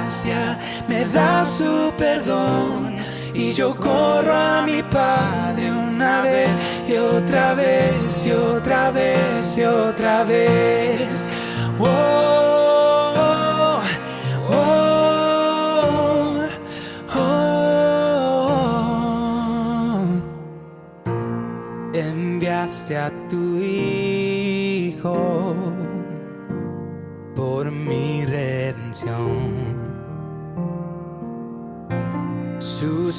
gracia, 0.00 0.58
me 0.88 1.04
da 1.04 1.44
su 1.44 1.92
perdón. 1.96 2.96
Y 3.34 3.52
yo 3.52 3.74
corro 3.74 4.34
a 4.34 4.62
mi 4.66 4.82
Padre 4.82 5.70
una 5.72 6.22
vez 6.22 6.50
y 6.88 6.96
otra 6.96 7.54
vez 7.54 8.26
y 8.26 8.32
otra 8.32 8.90
vez 8.90 9.56
y 9.56 9.62
otra 9.64 10.24
vez. 10.24 11.22
Oh, 11.78 11.86
oh, 14.48 14.78
oh. 17.16 17.60
Enviaste 21.94 22.96
a 22.96 23.10
tu 23.28 23.58
Hijo 23.58 25.54
por 27.34 27.70
mi 27.70 28.26
redención. 28.26 29.39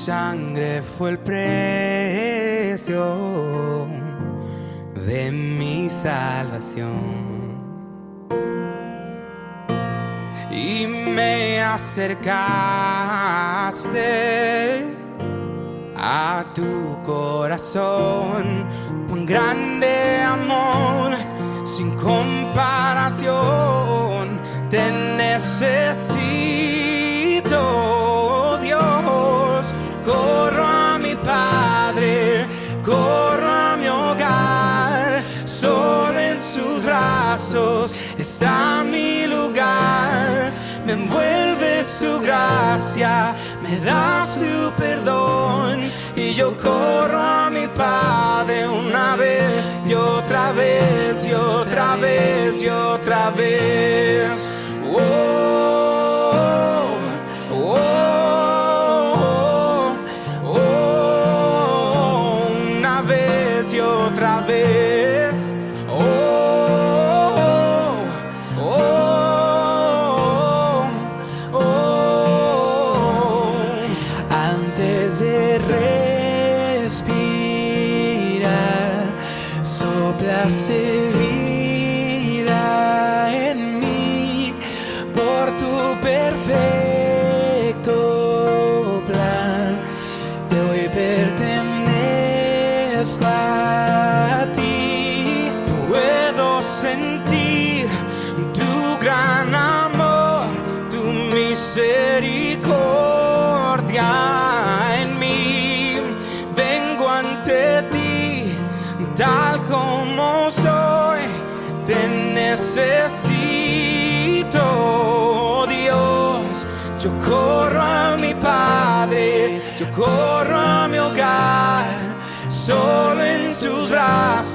Sangre 0.06 0.82
fue 0.82 1.12
el 1.12 1.20
precio 1.20 1.86
de 5.06 5.32
mi 5.32 5.88
salvación. 5.92 6.90
Y 10.52 10.88
me 10.88 11.62
acercaste 11.62 12.32
a 15.96 16.46
tu 16.56 16.98
corazón. 17.04 18.66
Un 19.08 19.26
grande 19.28 20.22
amor 20.24 21.12
sin 21.64 21.92
comparación. 21.92 23.32
Te 24.68 24.92
necesito, 25.18 26.91
está 38.18 38.84
mi 38.84 39.26
lugar. 39.26 40.52
Me 40.86 40.94
envuelve 40.94 41.82
su 41.82 42.20
gracia, 42.20 43.34
me 43.64 43.78
da 43.86 44.26
su 44.26 44.72
perdón 44.76 45.80
y 46.16 46.34
yo 46.34 46.58
corro 46.58 47.18
a 47.18 47.50
mi 47.50 47.68
Padre 47.68 48.68
una 48.68 49.16
vez 49.16 49.66
y 49.88 49.94
otra 49.94 50.52
vez 50.52 51.26
y 51.26 51.32
otra 51.32 51.96
vez 51.96 52.62
y 52.62 52.68
otra 52.68 53.30
vez. 53.30 54.50
Oh, 54.94 55.91
needed. 78.42 79.68
So 79.68 80.14
blessed 80.18 81.31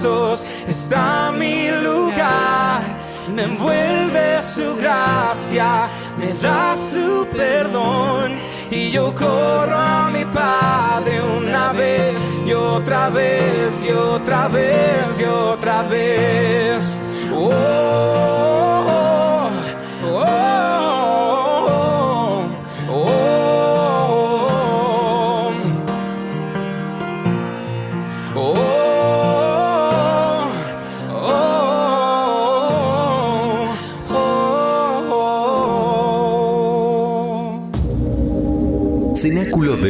brazos 0.07 0.45
está 0.67 1.33
mi 1.33 1.71
lugar. 1.71 2.81
Me 3.35 3.43
envuelve 3.45 4.41
su 4.43 4.77
gracia, 4.77 5.89
me 6.19 6.33
da 6.35 6.77
su 6.77 7.27
perdón. 7.37 8.33
Y 8.71 8.91
yo 8.91 9.15
corro 9.15 9.77
a 9.77 10.11
mi 10.13 10.25
Padre 10.25 11.21
una 11.39 11.73
vez 11.73 12.15
y 12.47 12.53
otra 12.53 13.11
vez 13.11 13.85
y 13.85 13.91
otra 13.91 14.49
vez 14.49 15.21
y 15.21 15.25
otra 15.25 15.83
vez. 15.83 16.83
Oh, 17.35 17.51
oh, 18.89 19.51
oh, 20.05 20.96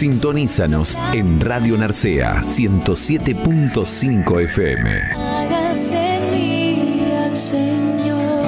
Sintonízanos 0.00 0.96
en 1.12 1.42
Radio 1.42 1.76
Narcea 1.76 2.42
107.5 2.44 4.40
FM. 4.44 4.90
Hágase 5.12 6.16
en 6.16 6.30
mí 6.30 7.02
al 7.12 7.36
Señor. 7.36 8.46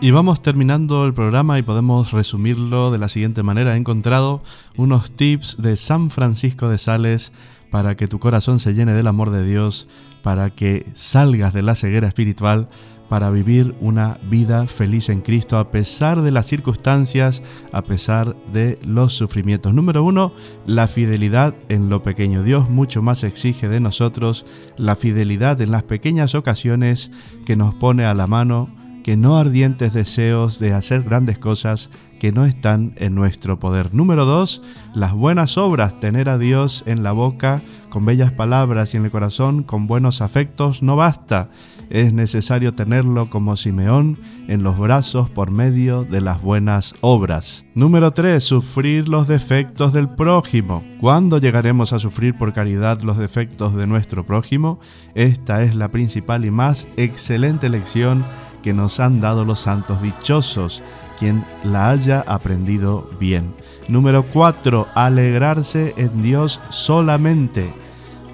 Y 0.00 0.12
vamos 0.12 0.40
terminando 0.40 1.04
el 1.04 1.14
programa 1.14 1.58
y 1.58 1.62
podemos 1.62 2.12
resumirlo 2.12 2.92
de 2.92 2.98
la 2.98 3.08
siguiente 3.08 3.42
manera. 3.42 3.74
He 3.74 3.78
encontrado 3.78 4.44
unos 4.76 5.10
tips 5.10 5.60
de 5.60 5.76
San 5.76 6.10
Francisco 6.10 6.68
de 6.68 6.78
Sales 6.78 7.32
para 7.72 7.96
que 7.96 8.06
tu 8.06 8.20
corazón 8.20 8.60
se 8.60 8.72
llene 8.72 8.92
del 8.92 9.08
amor 9.08 9.32
de 9.32 9.44
Dios, 9.44 9.88
para 10.22 10.50
que 10.50 10.86
salgas 10.94 11.52
de 11.52 11.62
la 11.62 11.74
ceguera 11.74 12.06
espiritual, 12.06 12.68
para 13.08 13.30
vivir 13.30 13.74
una 13.80 14.18
vida 14.28 14.66
feliz 14.66 15.08
en 15.08 15.20
Cristo 15.20 15.58
a 15.58 15.70
pesar 15.70 16.22
de 16.22 16.32
las 16.32 16.46
circunstancias, 16.46 17.42
a 17.72 17.82
pesar 17.82 18.36
de 18.52 18.78
los 18.82 19.12
sufrimientos. 19.12 19.74
Número 19.74 20.02
uno, 20.04 20.32
la 20.66 20.86
fidelidad 20.86 21.54
en 21.68 21.88
lo 21.88 22.02
pequeño. 22.02 22.42
Dios 22.42 22.68
mucho 22.70 23.02
más 23.02 23.24
exige 23.24 23.68
de 23.68 23.80
nosotros 23.80 24.46
la 24.76 24.96
fidelidad 24.96 25.60
en 25.60 25.70
las 25.70 25.84
pequeñas 25.84 26.34
ocasiones 26.34 27.10
que 27.44 27.56
nos 27.56 27.74
pone 27.74 28.04
a 28.04 28.14
la 28.14 28.26
mano 28.26 28.68
que 29.06 29.16
no 29.16 29.36
ardientes 29.36 29.92
deseos 29.92 30.58
de 30.58 30.72
hacer 30.72 31.04
grandes 31.04 31.38
cosas 31.38 31.90
que 32.18 32.32
no 32.32 32.44
están 32.44 32.92
en 32.96 33.14
nuestro 33.14 33.56
poder. 33.56 33.94
Número 33.94 34.24
dos, 34.24 34.62
las 34.94 35.12
buenas 35.12 35.56
obras, 35.58 36.00
tener 36.00 36.28
a 36.28 36.38
Dios 36.38 36.82
en 36.86 37.04
la 37.04 37.12
boca 37.12 37.62
con 37.88 38.04
bellas 38.04 38.32
palabras 38.32 38.92
y 38.92 38.96
en 38.96 39.04
el 39.04 39.12
corazón 39.12 39.62
con 39.62 39.86
buenos 39.86 40.22
afectos 40.22 40.82
no 40.82 40.96
basta. 40.96 41.50
Es 41.90 42.12
necesario 42.12 42.74
tenerlo 42.74 43.30
como 43.30 43.56
Simeón 43.56 44.18
en 44.48 44.62
los 44.62 44.78
brazos 44.78 45.30
por 45.30 45.50
medio 45.50 46.04
de 46.04 46.20
las 46.20 46.42
buenas 46.42 46.94
obras. 47.00 47.64
Número 47.74 48.12
3. 48.12 48.42
Sufrir 48.42 49.08
los 49.08 49.28
defectos 49.28 49.92
del 49.92 50.08
prójimo. 50.08 50.82
¿Cuándo 51.00 51.38
llegaremos 51.38 51.92
a 51.92 51.98
sufrir 51.98 52.36
por 52.36 52.52
caridad 52.52 53.00
los 53.02 53.18
defectos 53.18 53.74
de 53.74 53.86
nuestro 53.86 54.26
prójimo? 54.26 54.80
Esta 55.14 55.62
es 55.62 55.74
la 55.74 55.90
principal 55.90 56.44
y 56.44 56.50
más 56.50 56.88
excelente 56.96 57.68
lección 57.68 58.24
que 58.62 58.72
nos 58.72 58.98
han 58.98 59.20
dado 59.20 59.44
los 59.44 59.60
santos 59.60 60.02
dichosos, 60.02 60.82
quien 61.20 61.44
la 61.62 61.90
haya 61.90 62.20
aprendido 62.26 63.08
bien. 63.20 63.54
Número 63.86 64.24
4. 64.24 64.88
Alegrarse 64.94 65.94
en 65.96 66.20
Dios 66.20 66.60
solamente. 66.70 67.72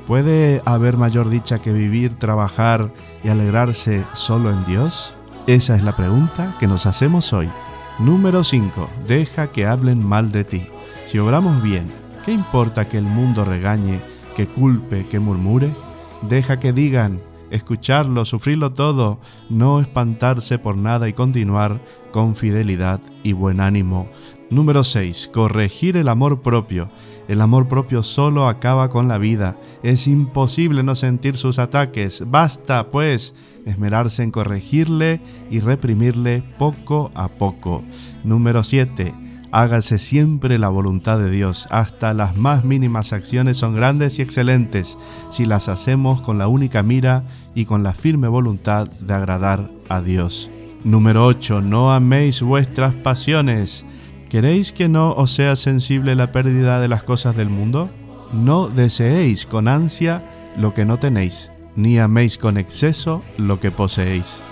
¿Puede 0.07 0.62
haber 0.64 0.96
mayor 0.96 1.28
dicha 1.28 1.61
que 1.61 1.72
vivir, 1.72 2.14
trabajar 2.14 2.92
y 3.25 3.29
alegrarse 3.29 4.05
solo 4.12 4.51
en 4.51 4.64
Dios? 4.64 5.14
Esa 5.47 5.77
es 5.77 5.83
la 5.83 5.97
pregunta 5.97 6.57
que 6.59 6.66
nos 6.66 6.87
hacemos 6.87 7.33
hoy. 7.33 7.51
Número 7.99 8.45
5. 8.45 8.89
Deja 9.07 9.53
que 9.53 9.66
hablen 9.66 10.05
mal 10.05 10.33
de 10.33 10.45
ti. 10.45 10.66
Si 11.07 11.18
obramos 11.18 11.62
bien, 11.62 11.93
¿qué 12.25 12.33
importa 12.33 12.89
que 12.89 12.99
el 12.99 13.05
mundo 13.05 13.45
regañe, 13.45 14.01
que 14.35 14.47
culpe, 14.47 15.07
que 15.09 15.20
murmure? 15.20 15.75
Deja 16.23 16.59
que 16.59 16.73
digan, 16.73 17.20
escucharlo, 17.51 18.25
sufrirlo 18.25 18.73
todo, 18.73 19.20
no 19.51 19.81
espantarse 19.81 20.59
por 20.59 20.77
nada 20.77 21.09
y 21.09 21.12
continuar 21.12 21.81
con 22.12 22.35
fidelidad 22.35 23.01
y 23.23 23.33
buen 23.33 23.61
ánimo. 23.61 24.09
Número 24.53 24.84
6. 24.84 25.30
Corregir 25.32 25.96
el 25.96 26.09
amor 26.09 26.42
propio. 26.42 26.90
El 27.26 27.40
amor 27.40 27.68
propio 27.68 28.03
solo 28.03 28.48
acaba 28.48 28.90
con 28.90 29.09
la 29.09 29.16
vida. 29.16 29.57
Es 29.82 30.07
imposible 30.07 30.82
no 30.82 30.94
sentir 30.94 31.38
sus 31.38 31.59
ataques. 31.59 32.22
Basta, 32.26 32.90
pues, 32.90 33.34
esmerarse 33.64 34.22
en 34.22 34.30
corregirle 34.30 35.22
y 35.50 35.61
reprimirle 35.61 36.44
poco 36.59 37.11
a 37.14 37.28
poco. 37.28 37.82
Número 38.24 38.62
7. 38.62 39.14
Hágase 39.53 39.98
siempre 39.98 40.59
la 40.59 40.68
voluntad 40.68 41.18
de 41.18 41.30
Dios. 41.30 41.66
Hasta 41.70 42.12
las 42.12 42.36
más 42.36 42.62
mínimas 42.62 43.14
acciones 43.14 43.57
son 43.57 43.74
grandes 43.74 44.18
y 44.18 44.22
excelentes 44.22 44.98
si 45.30 45.46
las 45.46 45.70
hacemos 45.70 46.20
con 46.20 46.36
la 46.36 46.48
única 46.48 46.82
mira 46.82 47.24
y 47.55 47.64
con 47.64 47.82
la 47.82 47.94
firme 47.94 48.28
voluntad 48.28 48.86
de 49.00 49.14
agradar 49.14 49.70
a 49.88 50.03
Dios. 50.03 50.50
Número 50.84 51.24
8. 51.24 51.62
No 51.62 51.90
améis 51.90 52.42
vuestras 52.42 52.94
pasiones. 52.94 53.86
¿Queréis 54.33 54.72
que 54.72 54.89
no 54.89 55.12
os 55.12 55.30
sea 55.33 55.57
sensible 55.57 56.14
la 56.14 56.33
pérdida 56.33 56.80
de 56.80 56.89
las 56.89 57.03
cosas 57.03 57.37
del 57.37 57.51
mundo? 57.51 57.91
No 58.33 58.68
deseéis 58.68 59.45
con 59.45 59.68
ansia 59.68 60.24
lo 60.57 60.72
que 60.72 60.87
no 60.87 60.99
tenéis, 60.99 61.51
ni 61.76 61.99
améis 61.99 62.39
con 62.39 62.57
exceso 62.57 63.22
lo 63.37 63.61
que 63.61 63.70
poseéis. 63.70 64.43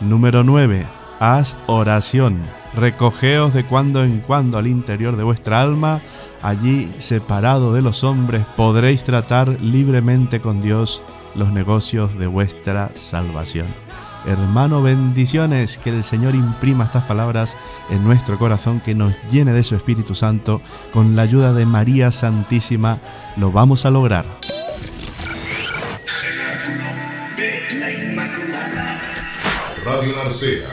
Número 0.00 0.42
9. 0.42 0.84
Haz 1.20 1.56
oración. 1.68 2.40
Recogeos 2.74 3.54
de 3.54 3.64
cuando 3.64 4.02
en 4.02 4.18
cuando 4.18 4.58
al 4.58 4.66
interior 4.66 5.14
de 5.14 5.22
vuestra 5.22 5.60
alma, 5.60 6.00
allí 6.42 6.92
separado 6.96 7.72
de 7.72 7.82
los 7.82 8.02
hombres 8.02 8.44
podréis 8.56 9.04
tratar 9.04 9.60
libremente 9.60 10.40
con 10.40 10.60
Dios 10.60 11.04
los 11.36 11.52
negocios 11.52 12.18
de 12.18 12.26
vuestra 12.26 12.90
salvación. 12.96 13.68
Hermano, 14.26 14.82
bendiciones, 14.82 15.78
que 15.78 15.90
el 15.90 16.04
Señor 16.04 16.34
imprima 16.34 16.84
estas 16.84 17.04
palabras 17.04 17.56
en 17.88 18.04
nuestro 18.04 18.38
corazón, 18.38 18.80
que 18.80 18.94
nos 18.94 19.14
llene 19.30 19.52
de 19.52 19.62
su 19.62 19.74
Espíritu 19.74 20.14
Santo. 20.14 20.60
Con 20.92 21.16
la 21.16 21.22
ayuda 21.22 21.52
de 21.54 21.64
María 21.64 22.12
Santísima 22.12 22.98
lo 23.36 23.50
vamos 23.50 23.86
a 23.86 23.90
lograr. 23.90 24.24
Radio 29.84 30.16
Narcea. 30.16 30.68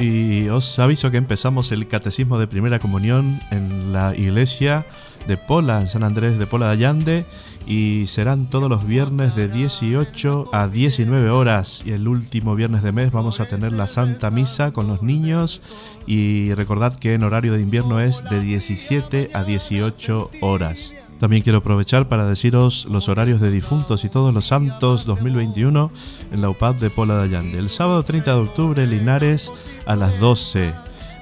Y 0.00 0.48
os 0.48 0.78
aviso 0.78 1.10
que 1.10 1.18
empezamos 1.18 1.72
el 1.72 1.86
catecismo 1.88 2.38
de 2.38 2.46
primera 2.46 2.78
comunión 2.78 3.40
en 3.50 3.92
la 3.92 4.14
iglesia 4.16 4.86
de 5.26 5.36
Pola, 5.36 5.80
en 5.80 5.88
San 5.88 6.02
Andrés 6.04 6.38
de 6.38 6.46
Pola 6.46 6.66
de 6.66 6.72
Allande, 6.72 7.26
y 7.66 8.06
serán 8.06 8.50
todos 8.50 8.68
los 8.68 8.86
viernes 8.86 9.34
de 9.34 9.48
18 9.48 10.50
a 10.52 10.68
19 10.68 11.30
horas. 11.30 11.82
Y 11.86 11.92
el 11.92 12.08
último 12.08 12.54
viernes 12.54 12.82
de 12.82 12.92
mes 12.92 13.12
vamos 13.12 13.40
a 13.40 13.46
tener 13.46 13.72
la 13.72 13.86
Santa 13.86 14.30
Misa 14.30 14.72
con 14.72 14.86
los 14.86 15.02
niños. 15.02 15.62
Y 16.06 16.52
recordad 16.54 16.96
que 16.96 17.14
en 17.14 17.24
horario 17.24 17.54
de 17.54 17.62
invierno 17.62 18.00
es 18.00 18.22
de 18.28 18.40
17 18.40 19.30
a 19.32 19.44
18 19.44 20.30
horas. 20.40 20.94
También 21.18 21.42
quiero 21.42 21.58
aprovechar 21.58 22.08
para 22.08 22.26
deciros 22.26 22.86
los 22.90 23.08
horarios 23.08 23.40
de 23.40 23.50
difuntos 23.50 24.04
y 24.04 24.08
todos 24.08 24.34
los 24.34 24.46
santos 24.46 25.06
2021 25.06 25.90
en 26.32 26.42
la 26.42 26.50
UPAD 26.50 26.74
de 26.74 26.90
Pola 26.90 27.16
de 27.16 27.22
Allande. 27.24 27.58
El 27.58 27.70
sábado 27.70 28.02
30 28.02 28.34
de 28.34 28.40
octubre, 28.40 28.86
Linares 28.86 29.50
a 29.86 29.96
las 29.96 30.20
12. 30.20 30.74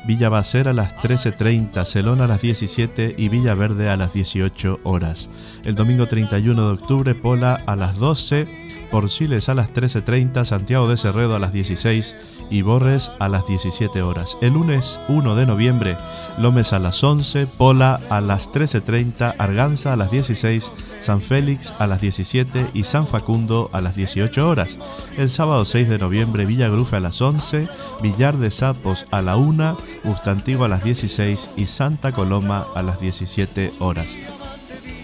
Villa 0.05 0.29
Bacer 0.29 0.69
a 0.69 0.73
las 0.73 0.97
13.30, 0.97 1.85
Celón 1.85 2.21
a 2.21 2.27
las 2.27 2.43
17 2.43 3.15
y 3.17 3.29
Villa 3.29 3.55
Verde 3.55 3.89
a 3.89 3.97
las 3.97 4.13
18 4.13 4.81
horas. 4.83 5.31
El 5.65 5.77
domingo 5.77 6.07
31 6.07 6.67
de 6.67 6.73
octubre, 6.73 7.15
Pola 7.15 7.63
a 7.67 7.77
las 7.77 7.99
12, 7.99 8.47
Porciles 8.93 9.49
a 9.49 9.55
las 9.55 9.73
13.30, 9.73 10.45
Santiago 10.45 10.87
de 10.87 10.99
Cerredo 10.99 11.35
a 11.35 11.39
las 11.39 11.55
16 11.55 12.15
y 12.51 12.61
Borres 12.61 13.11
a 13.19 13.29
las 13.29 13.47
17 13.47 14.03
horas. 14.03 14.37
El 14.43 14.53
lunes 14.53 15.01
1 15.09 15.35
de 15.35 15.47
noviembre, 15.47 15.97
Lomes 16.39 16.75
a 16.75 16.79
las 16.79 17.03
11, 17.03 17.47
Pola 17.47 17.99
a 18.11 18.21
las 18.21 18.53
13.30, 18.53 19.35
Arganza 19.39 19.95
a 19.95 19.97
las 19.97 20.11
16, 20.11 20.71
San 21.01 21.23
Félix 21.23 21.73
a 21.79 21.87
las 21.87 22.03
17 22.03 22.67
y 22.75 22.85
San 22.85 23.09
Facundo 23.09 23.71
a 23.73 23.81
las 23.81 23.97
18 23.97 24.47
horas. 24.47 24.79
El 25.17 25.31
sábado 25.31 25.65
6 25.65 25.89
de 25.89 25.99
noviembre, 25.99 26.45
Villagrufe 26.45 26.97
a 26.97 27.01
las 27.01 27.21
11, 27.23 27.69
Villar 28.03 28.37
de 28.37 28.51
Sapos 28.51 29.07
a 29.11 29.23
la 29.23 29.37
1, 29.37 29.79
Bustantigo 30.05 30.65
a 30.65 30.69
las 30.69 30.85
16 30.85 31.49
y 31.57 31.67
Santa 31.67 32.13
Coloma 32.13 32.67
a 32.75 32.83
las 32.83 33.01
17 33.01 33.73
horas. 33.79 34.15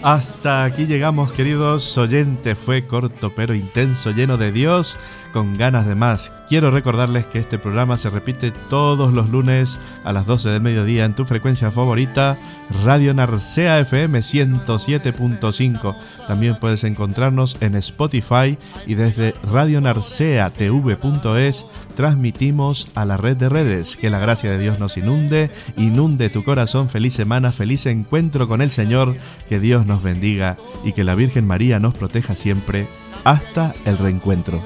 Hasta 0.03 0.62
aquí 0.62 0.86
llegamos, 0.86 1.32
queridos 1.32 1.99
oyentes. 1.99 2.57
Fue 2.57 2.86
corto 2.86 3.32
pero 3.34 3.53
intenso, 3.53 4.12
lleno 4.12 4.36
de 4.36 4.53
Dios, 4.53 4.96
con 5.32 5.56
ganas 5.56 5.86
de 5.86 5.94
más. 5.94 6.32
Quiero 6.48 6.70
recordarles 6.70 7.26
que 7.26 7.38
este 7.38 7.58
programa 7.58 7.98
se 7.98 8.10
repite 8.10 8.52
todos 8.70 9.12
los 9.12 9.28
lunes 9.28 9.78
a 10.04 10.12
las 10.12 10.26
12 10.26 10.48
del 10.48 10.62
mediodía 10.62 11.04
en 11.04 11.14
tu 11.14 11.26
frecuencia 11.26 11.70
favorita, 11.70 12.38
Radio 12.84 13.14
Narcea 13.14 13.78
FM 13.80 14.20
107.5. 14.20 15.96
También 16.26 16.56
puedes 16.58 16.84
encontrarnos 16.84 17.56
en 17.60 17.74
Spotify 17.74 18.56
y 18.86 18.94
desde 18.94 19.34
radionarceatv.es 19.52 21.66
transmitimos 21.94 22.88
a 22.94 23.04
la 23.04 23.16
red 23.16 23.36
de 23.36 23.48
redes. 23.48 23.96
Que 23.96 24.10
la 24.10 24.18
gracia 24.18 24.50
de 24.50 24.58
Dios 24.58 24.78
nos 24.78 24.96
inunde, 24.96 25.50
inunde 25.76 26.30
tu 26.30 26.44
corazón. 26.44 26.88
Feliz 26.88 27.14
semana, 27.14 27.52
feliz 27.52 27.86
encuentro 27.86 28.48
con 28.48 28.62
el 28.62 28.70
Señor. 28.70 29.16
Que 29.48 29.60
Dios 29.60 29.86
nos 29.86 30.02
bendiga 30.02 30.56
y 30.84 30.92
que 30.92 31.04
la 31.04 31.14
Virgen 31.14 31.46
María 31.46 31.78
nos 31.78 31.94
proteja 31.94 32.34
siempre. 32.34 32.86
Hasta 33.24 33.74
el 33.84 33.98
reencuentro. 33.98 34.62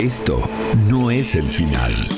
Esto 0.00 0.48
no 0.90 1.10
es 1.10 1.34
el 1.34 1.44
final. 1.44 2.08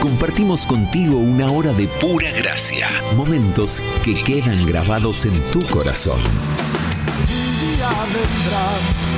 Compartimos 0.00 0.66
contigo 0.66 1.16
una 1.16 1.50
hora 1.50 1.72
de 1.72 1.88
pura 2.00 2.30
gracia, 2.30 2.88
momentos 3.16 3.82
que 4.04 4.22
quedan 4.22 4.66
grabados 4.66 5.26
en 5.26 5.40
tu 5.50 5.62
corazón. 5.66 6.20
Un 6.20 7.76
día 7.76 7.90
vendrá 8.14 8.66
y 9.14 9.17